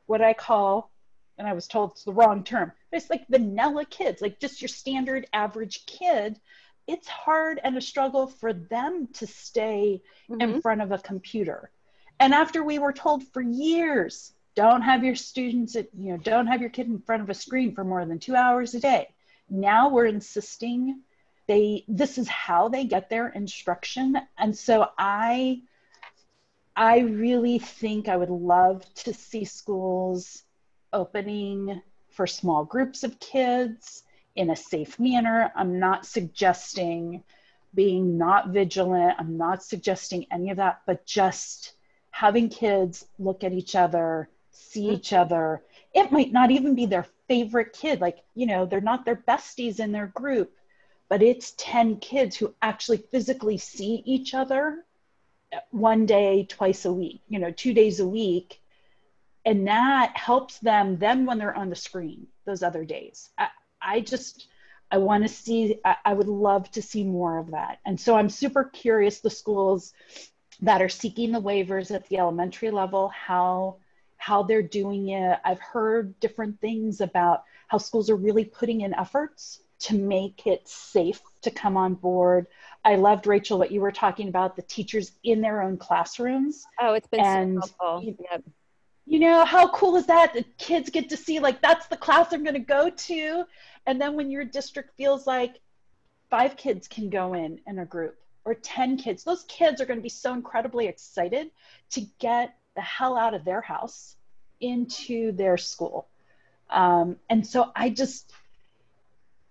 [0.10, 0.92] what I call,
[1.38, 4.60] and I was told it's the wrong term, but it's like vanilla kids, like just
[4.60, 6.40] your standard average kid.
[6.88, 10.62] It's hard and a struggle for them to stay in Mhm.
[10.64, 11.70] front of a computer.
[12.20, 16.48] And after we were told for years, don't have your students, at, you know, don't
[16.48, 19.14] have your kid in front of a screen for more than two hours a day.
[19.48, 21.04] Now we're insisting
[21.46, 24.18] they this is how they get their instruction.
[24.38, 25.62] And so I
[26.80, 30.44] I really think I would love to see schools
[30.94, 34.04] opening for small groups of kids
[34.38, 35.52] in a safe manner.
[35.58, 37.22] I'm not suggesting
[37.76, 39.18] being not vigilant.
[39.20, 41.74] I'm not suggesting any of that, but just
[42.12, 44.94] having kids look at each other, see mm-hmm.
[44.94, 45.62] each other.
[45.94, 48.00] It might not even be their favorite kid.
[48.00, 50.54] Like, you know, they're not their besties in their group,
[51.10, 54.86] but it's 10 kids who actually physically see each other
[55.72, 58.62] one day, twice a week, you know, two days a week.
[59.46, 63.30] And that helps them then when they're on the screen those other days.
[63.38, 63.48] I,
[63.82, 64.48] I just,
[64.92, 67.80] I want to see, I, I would love to see more of that.
[67.86, 69.94] And so I'm super curious the schools
[70.62, 73.78] that are seeking the waivers at the elementary level, how
[74.18, 75.40] how they're doing it.
[75.46, 80.68] I've heard different things about how schools are really putting in efforts to make it
[80.68, 82.48] safe to come on board.
[82.84, 86.66] I loved Rachel what you were talking about the teachers in their own classrooms.
[86.80, 88.04] Oh, it's been And so helpful.
[88.04, 88.44] you- Yep.
[89.06, 90.34] You know, how cool is that?
[90.34, 93.44] The kids get to see like that's the class I'm going to go to.
[93.88, 95.60] And then when your district feels like
[96.30, 99.98] five kids can go in in a group or 10 kids, those kids are going
[99.98, 101.50] to be so incredibly excited
[101.92, 104.16] to get the hell out of their house
[104.62, 106.08] into their school.
[106.70, 108.32] Um, and so I just,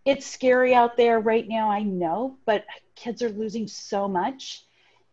[0.05, 4.65] it's scary out there right now, I know, but kids are losing so much.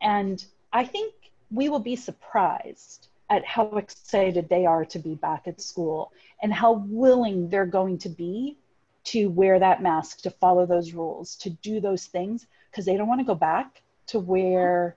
[0.02, 1.14] And I think
[1.52, 6.12] we will be surprised at how excited they are to be back at school
[6.42, 8.58] and how willing they're going to be
[9.06, 13.08] to wear that mask, to follow those rules, to do those things, because they don't
[13.08, 14.96] want to go back to where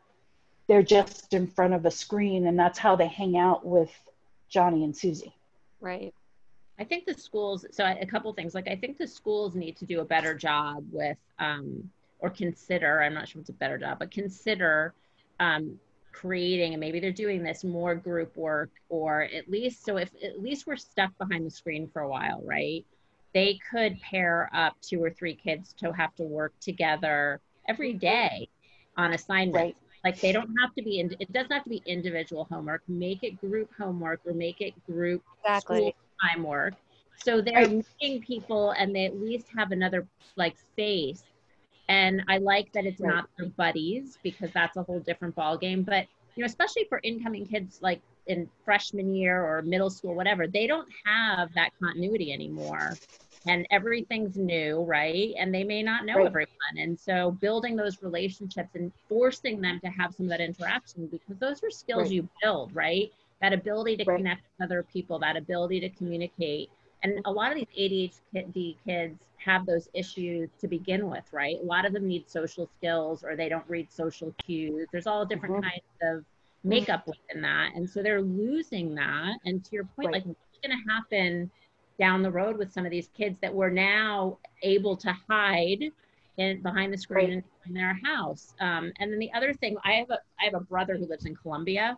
[0.67, 3.91] they're just in front of a screen and that's how they hang out with
[4.49, 5.35] Johnny and Susie.
[5.81, 6.15] Right.
[6.79, 9.85] I think the schools, so a couple things, like I think the schools need to
[9.85, 13.99] do a better job with, um, or consider, I'm not sure it's a better job,
[13.99, 14.95] but consider
[15.41, 15.81] um,
[16.13, 20.41] creating, and maybe they're doing this more group work, or at least, so if at
[20.41, 22.85] least we're stuck behind the screen for a while, right?
[23.35, 28.49] They could pair up two or three kids to have to work together every day
[28.97, 29.57] on assignments.
[29.57, 29.77] Right.
[30.05, 32.83] Like they don't have to be, in, it doesn't have to be individual homework.
[32.87, 35.79] Make it group homework or make it group Exactly.
[35.79, 36.75] school time work.
[37.17, 37.85] So they're Right.
[38.01, 40.07] meeting people and they at least have another
[40.37, 41.25] like face.
[41.89, 43.05] And I like that it's Right.
[43.05, 45.83] not their buddies because that's a whole different ball game.
[45.85, 46.07] But
[46.37, 50.67] you know, especially for incoming kids like in freshman year or middle school, whatever, they
[50.67, 53.01] don't have that continuity anymore.
[53.47, 55.35] And everything's new, right?
[55.39, 56.25] And they may not know Right.
[56.25, 56.49] everyone.
[56.77, 61.39] And so building those relationships and forcing them to have some of that interaction because
[61.39, 63.11] those are skills you build, right?
[63.41, 64.17] That ability to Right.
[64.19, 66.71] connect with other people, that ability to communicate.
[67.05, 71.57] And a lot of these ADHD kids have those issues to begin with, right?
[71.61, 74.89] A lot of them need social skills or they don't read social cues.
[74.91, 75.63] There's all different Mhm.
[75.63, 76.25] kinds of
[76.65, 77.75] makeup within that.
[77.77, 79.39] And so they're losing that.
[79.45, 80.15] And to your point, Right.
[80.15, 81.51] like what's going to happen
[82.01, 85.93] down the road with some of these kids that we're now able to hide
[86.37, 87.45] in behind the screen Right.
[87.67, 88.55] in their house.
[88.61, 91.27] Um, and then the other thing, I have a I have a brother who lives
[91.27, 91.97] in Colombia,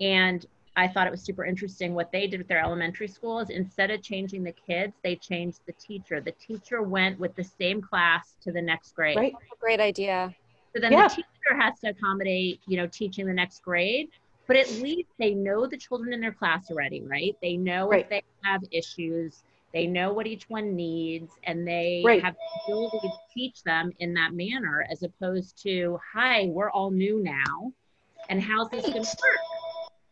[0.00, 0.44] and
[0.76, 3.50] I thought it was super interesting what they did with their elementary schools.
[3.50, 6.20] Instead of changing the kids, they changed the teacher.
[6.20, 9.16] The teacher went with the same class to the next grade.
[9.16, 9.34] Right.
[9.60, 10.34] Great idea.
[10.74, 11.06] So then Yeah.
[11.06, 14.10] the teacher has to accommodate, you know, teaching the next grade.
[14.46, 17.36] But at least they know the children in their class already, right?
[17.40, 18.02] They know Right.
[18.02, 22.22] if they have issues, they know what each one needs, and they Right.
[22.22, 26.90] have the ability to teach them in that manner as opposed to, hi, we're all
[26.90, 27.72] new now.
[28.28, 29.38] And how's this going to work?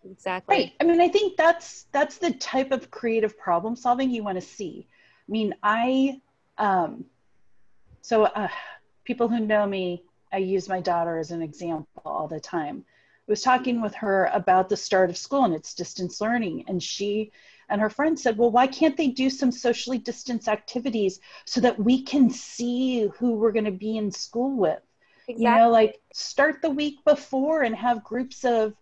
[0.04, 0.56] Exactly.
[0.56, 0.72] Right.
[0.80, 4.46] I mean, I think that's that's the type of creative problem solving you want to
[4.46, 4.86] see.
[5.28, 6.20] I mean, I
[6.58, 7.04] um,
[8.00, 8.48] so uh,
[9.04, 12.84] people who know me, I use my daughter as an example all the time.
[13.28, 16.82] I was talking with her about the start of school and it's distance learning, and
[16.82, 17.30] she
[17.68, 21.78] and her friend said, "Well, why can't they do some socially distanced activities so that
[21.78, 24.80] we can see who we're going to be in school with?"
[25.28, 25.44] Exactly.
[25.44, 28.74] you know like start the week before and have groups of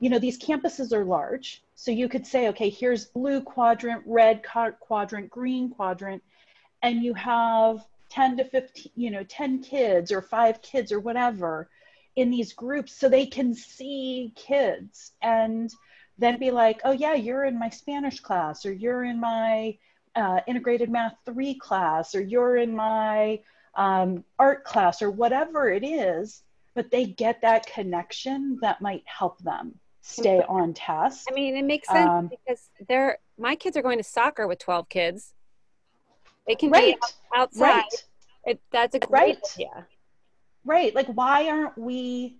[0.00, 1.62] you know these campuses are large.
[1.74, 4.42] So you could say okay here's blue quadrant red
[4.80, 6.22] quadrant green quadrant
[6.82, 11.68] and you have 10 to 15 you know 10 kids or 5 kids or whatever
[12.16, 15.72] in these groups so they can see kids and
[16.18, 19.76] then be like oh yeah you're in my spanish class or you're in my
[20.14, 23.40] uh, integrated math 3 class or you're in my
[23.76, 26.42] um, art class or whatever it is,
[26.74, 31.26] but they get that connection that might help them stay on task.
[31.30, 34.58] I mean, it makes sense Um, because they're my kids are going to soccer with
[34.58, 35.34] 12 kids.
[36.46, 36.98] They can Right, be
[37.34, 37.70] outside.
[37.70, 38.04] right,
[38.44, 39.38] It, that's a great Right.
[39.54, 39.86] idea.
[40.64, 40.94] right.
[40.94, 42.38] Like, why aren't we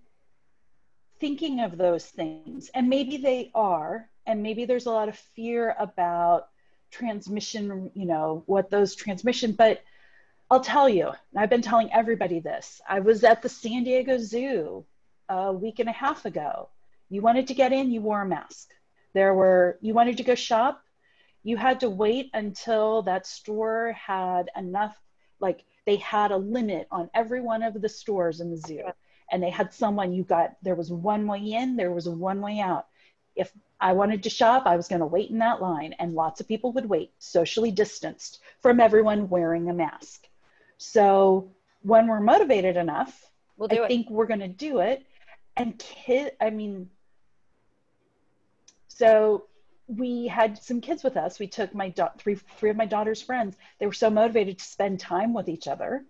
[1.19, 2.69] thinking of those things?
[2.75, 6.49] And maybe they are, and maybe there's a lot of fear about
[6.91, 9.83] transmission, you know, what those transmission, but
[10.51, 12.79] I'll tell you, and I've been telling everybody this.
[12.87, 14.85] I was at the San Diego Zoo
[15.27, 16.69] a week and a half ago.
[17.09, 18.69] You wanted to get in, you wore a mask.
[19.13, 20.81] There were, you wanted to go shop,
[21.43, 24.99] you had to wait until that store had enough,
[25.39, 28.83] like they had a limit on every one of the stores in the zoo.
[29.31, 32.59] And they had someone, you got, there was one way in, there was one way
[32.59, 32.87] out.
[33.35, 36.41] If I wanted to shop, I was going to wait in that line, and lots
[36.41, 40.27] of people would wait, socially distanced from everyone wearing a mask.
[40.77, 41.51] So
[41.81, 43.87] when we're motivated enough, We'll do I it.
[43.87, 45.05] think we're going to do it.
[45.57, 46.89] And kid, I mean,
[48.97, 49.45] so
[49.87, 51.37] we had some kids with us.
[51.37, 53.57] We took my da- three three of my daughter's friends.
[53.79, 56.03] They were so motivated to spend time with each other.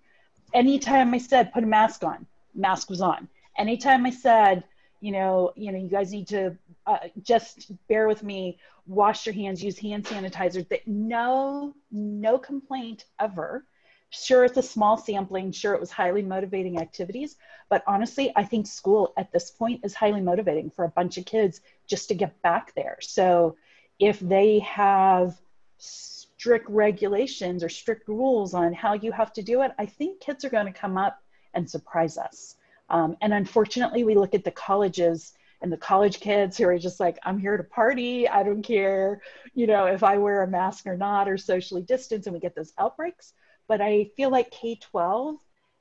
[0.53, 3.27] Anytime I said put a mask on, mask was on.
[3.57, 4.63] Anytime I said,
[5.01, 6.55] you know, you know, you guys need to
[6.85, 10.67] uh, just bear with me, wash your hands, use hand sanitizer.
[10.69, 13.65] That no, no complaint ever.
[14.11, 15.51] Sure, it's a small sampling.
[15.51, 17.35] Sure, it was highly motivating activities.
[17.69, 21.25] But honestly, I think school at this point is highly motivating for a bunch of
[21.25, 22.97] kids just to get back there.
[23.01, 23.57] So
[23.99, 25.37] if they have
[25.77, 30.45] strict regulations or strict rules on how you have to do it, I think kids
[30.45, 31.19] are going to come up
[31.53, 32.55] and surprise us.
[32.89, 36.99] Um, and unfortunately, we look at the colleges and the college kids who are just
[36.99, 38.27] like, I'm here to party.
[38.27, 39.21] I don't care,
[39.53, 42.55] you know, if I wear a mask or not or socially distance, and we get
[42.55, 43.33] those outbreaks.
[43.67, 45.37] But I feel like K 12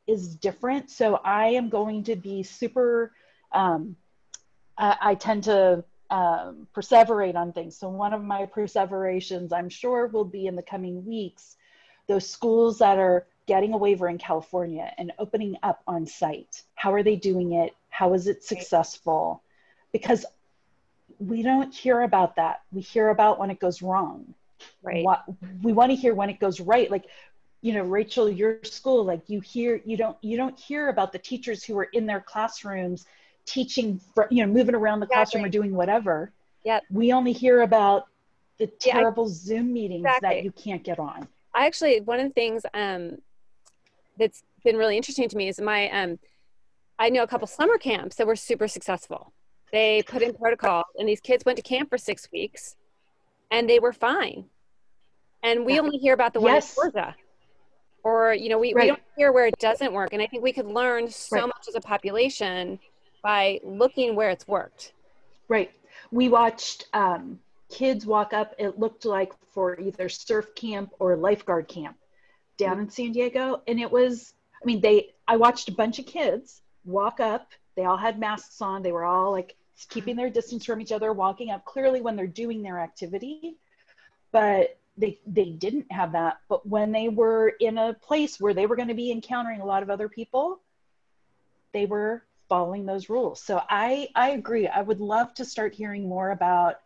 [0.07, 0.91] is different.
[0.91, 3.13] So I am going to be super,
[3.53, 3.97] um,
[4.79, 7.77] I, I tend to um, perseverate on things.
[7.77, 11.57] So one of my perseverations, I'm sure, will be in the coming weeks,
[12.07, 16.63] those schools that are getting a waiver in California and opening up on site.
[16.75, 17.75] How are they doing it?
[17.91, 19.43] How is it successful?
[19.93, 20.25] Because
[21.19, 22.63] we don't hear about that.
[22.73, 24.35] We hear about when it goes wrong.
[24.83, 25.05] Right.
[25.05, 25.25] What,
[25.63, 26.91] we want to hear when it goes right.
[26.91, 27.05] Like,
[27.61, 31.19] you know, Rachel, your school, like you hear, you don't, you don't hear about the
[31.19, 33.07] teachers who are in their classrooms
[33.47, 36.32] teaching, for, you know, moving around the classroom or doing whatever.
[36.64, 36.84] Yep.
[36.90, 38.05] We only hear about
[38.59, 41.28] the Yeah, I- terrible Zoom meetings that you can't get on.
[41.55, 43.18] I actually one of the things um,
[44.18, 46.18] that's been really interesting to me is my um,
[46.99, 49.32] I know a couple summer camps that were super successful.
[49.72, 52.76] They put in protocols, and these kids went to camp for six weeks,
[53.51, 54.47] and they were fine.
[55.42, 55.80] And we Yeah.
[55.80, 56.76] only hear about the one Yes.
[56.76, 57.14] in Georgia,
[58.05, 60.12] or you know, we, we don't hear where it doesn't work.
[60.12, 61.47] And I think we could learn so Right.
[61.47, 62.78] much as a population
[63.25, 64.93] by looking where it's worked.
[65.49, 65.72] Right.
[66.12, 68.55] We watched um, kids walk up.
[68.59, 71.97] It looked like for either surf camp or lifeguard camp
[72.59, 73.62] down in San Diego.
[73.66, 77.49] And it was, I mean, they, I watched a bunch of kids walk up.
[77.77, 78.83] They all had masks on.
[78.83, 79.57] They were all like
[79.89, 83.57] keeping their distance from each other, walking up clearly when they're doing their activity.
[84.33, 86.41] But they, they didn't have that.
[86.51, 89.66] But when they were in a place where they were going to be encountering a
[89.66, 90.61] lot of other people,
[91.72, 93.42] they were following those rules.
[93.42, 94.66] So I I agree.
[94.66, 96.76] I would love to start hearing more about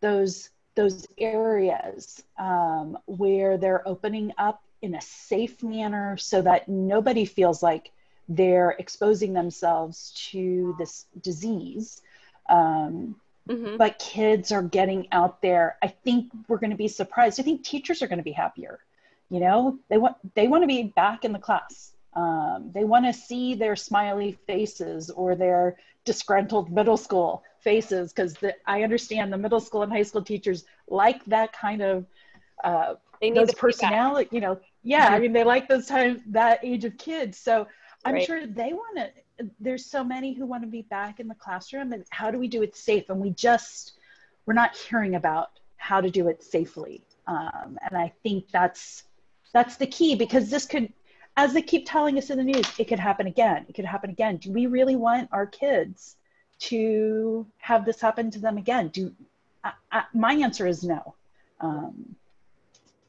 [0.00, 7.24] those those areas um, where they're opening up in a safe manner so that nobody
[7.24, 7.90] feels like
[8.28, 12.00] they're exposing themselves to this disease
[12.48, 13.16] um,
[13.48, 13.76] mm-hmm.
[13.76, 17.64] but kids are getting out there i think we're going to be surprised i think
[17.64, 18.80] teachers are going to be happier
[19.28, 23.06] you know they want they want to be back in the class um, they want
[23.06, 28.36] to see their smiley faces or their disgruntled middle school faces because
[28.66, 32.06] I understand the middle school and high school teachers like that kind of
[32.64, 34.28] uh, they need those personality.
[34.32, 35.14] You know, yeah, mm-hmm.
[35.14, 37.38] I mean they like those times that age of kids.
[37.38, 37.66] So
[38.04, 38.26] I'm right.
[38.26, 39.50] sure they want to.
[39.60, 42.48] There's so many who want to be back in the classroom, and how do we
[42.48, 43.08] do it safe?
[43.08, 43.92] And we just
[44.44, 47.02] we're not hearing about how to do it safely.
[47.26, 49.04] Um, and I think that's
[49.52, 50.92] that's the key because this could
[51.36, 53.64] as they keep telling us in the news, it could happen again.
[53.68, 54.36] It could happen again.
[54.36, 56.16] Do we really want our kids
[56.60, 58.88] to have this happen to them again?
[58.88, 59.12] Do
[59.64, 61.14] I, I, my answer is no.
[61.60, 62.16] Um,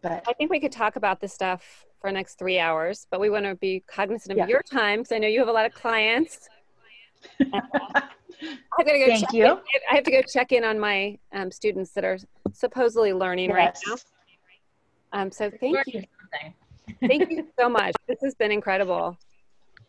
[0.02, 3.20] but I think we could talk about this stuff for the next three hours, but
[3.20, 4.48] we want to be cognizant of yeah.
[4.48, 6.50] your time because I know you have a lot of clients.
[7.40, 7.48] I
[8.78, 9.46] have to go Thank you.
[9.46, 9.58] In.
[9.90, 12.18] I have to go check in on my um, students that are
[12.52, 13.58] supposedly learning yes.
[13.58, 15.22] right now.
[15.22, 16.04] Um, so thank you.
[17.00, 17.94] Thank you so much.
[18.08, 19.18] This has been incredible.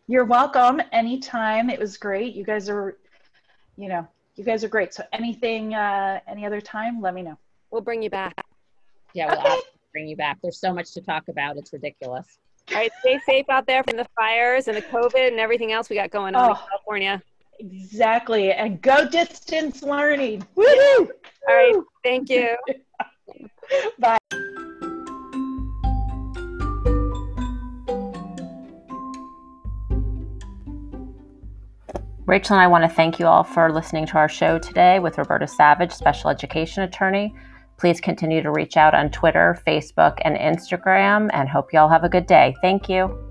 [0.07, 0.81] You're welcome.
[0.91, 1.69] Anytime.
[1.69, 2.35] It was great.
[2.35, 2.97] You guys are,
[3.77, 4.93] you know, you guys are great.
[4.93, 7.37] So anything, uh, any other time, let me know.
[7.71, 8.45] We'll bring you back.
[9.13, 9.61] Yeah, we'll okay.
[9.91, 10.37] bring you back.
[10.41, 11.57] There's so much to talk about.
[11.57, 12.37] It's ridiculous.
[12.71, 15.89] All right, stay safe out there from the fires and the COVID and everything else
[15.89, 17.21] we got going on oh, in California.
[17.59, 18.51] Exactly.
[18.51, 20.45] And go distance learning.
[20.55, 21.11] Woo hoo!
[21.47, 21.75] All right.
[22.03, 22.55] Thank you.
[23.99, 24.17] Bye.
[32.27, 35.19] Rachel and I want to thank you all for listening to our show today with
[35.19, 37.35] Roberta Savage, special education attorney.
[37.77, 42.03] Please continue to reach out on Twitter, Facebook, and Instagram, and hope you all have
[42.03, 42.55] a good day.
[42.63, 43.24] Thank you.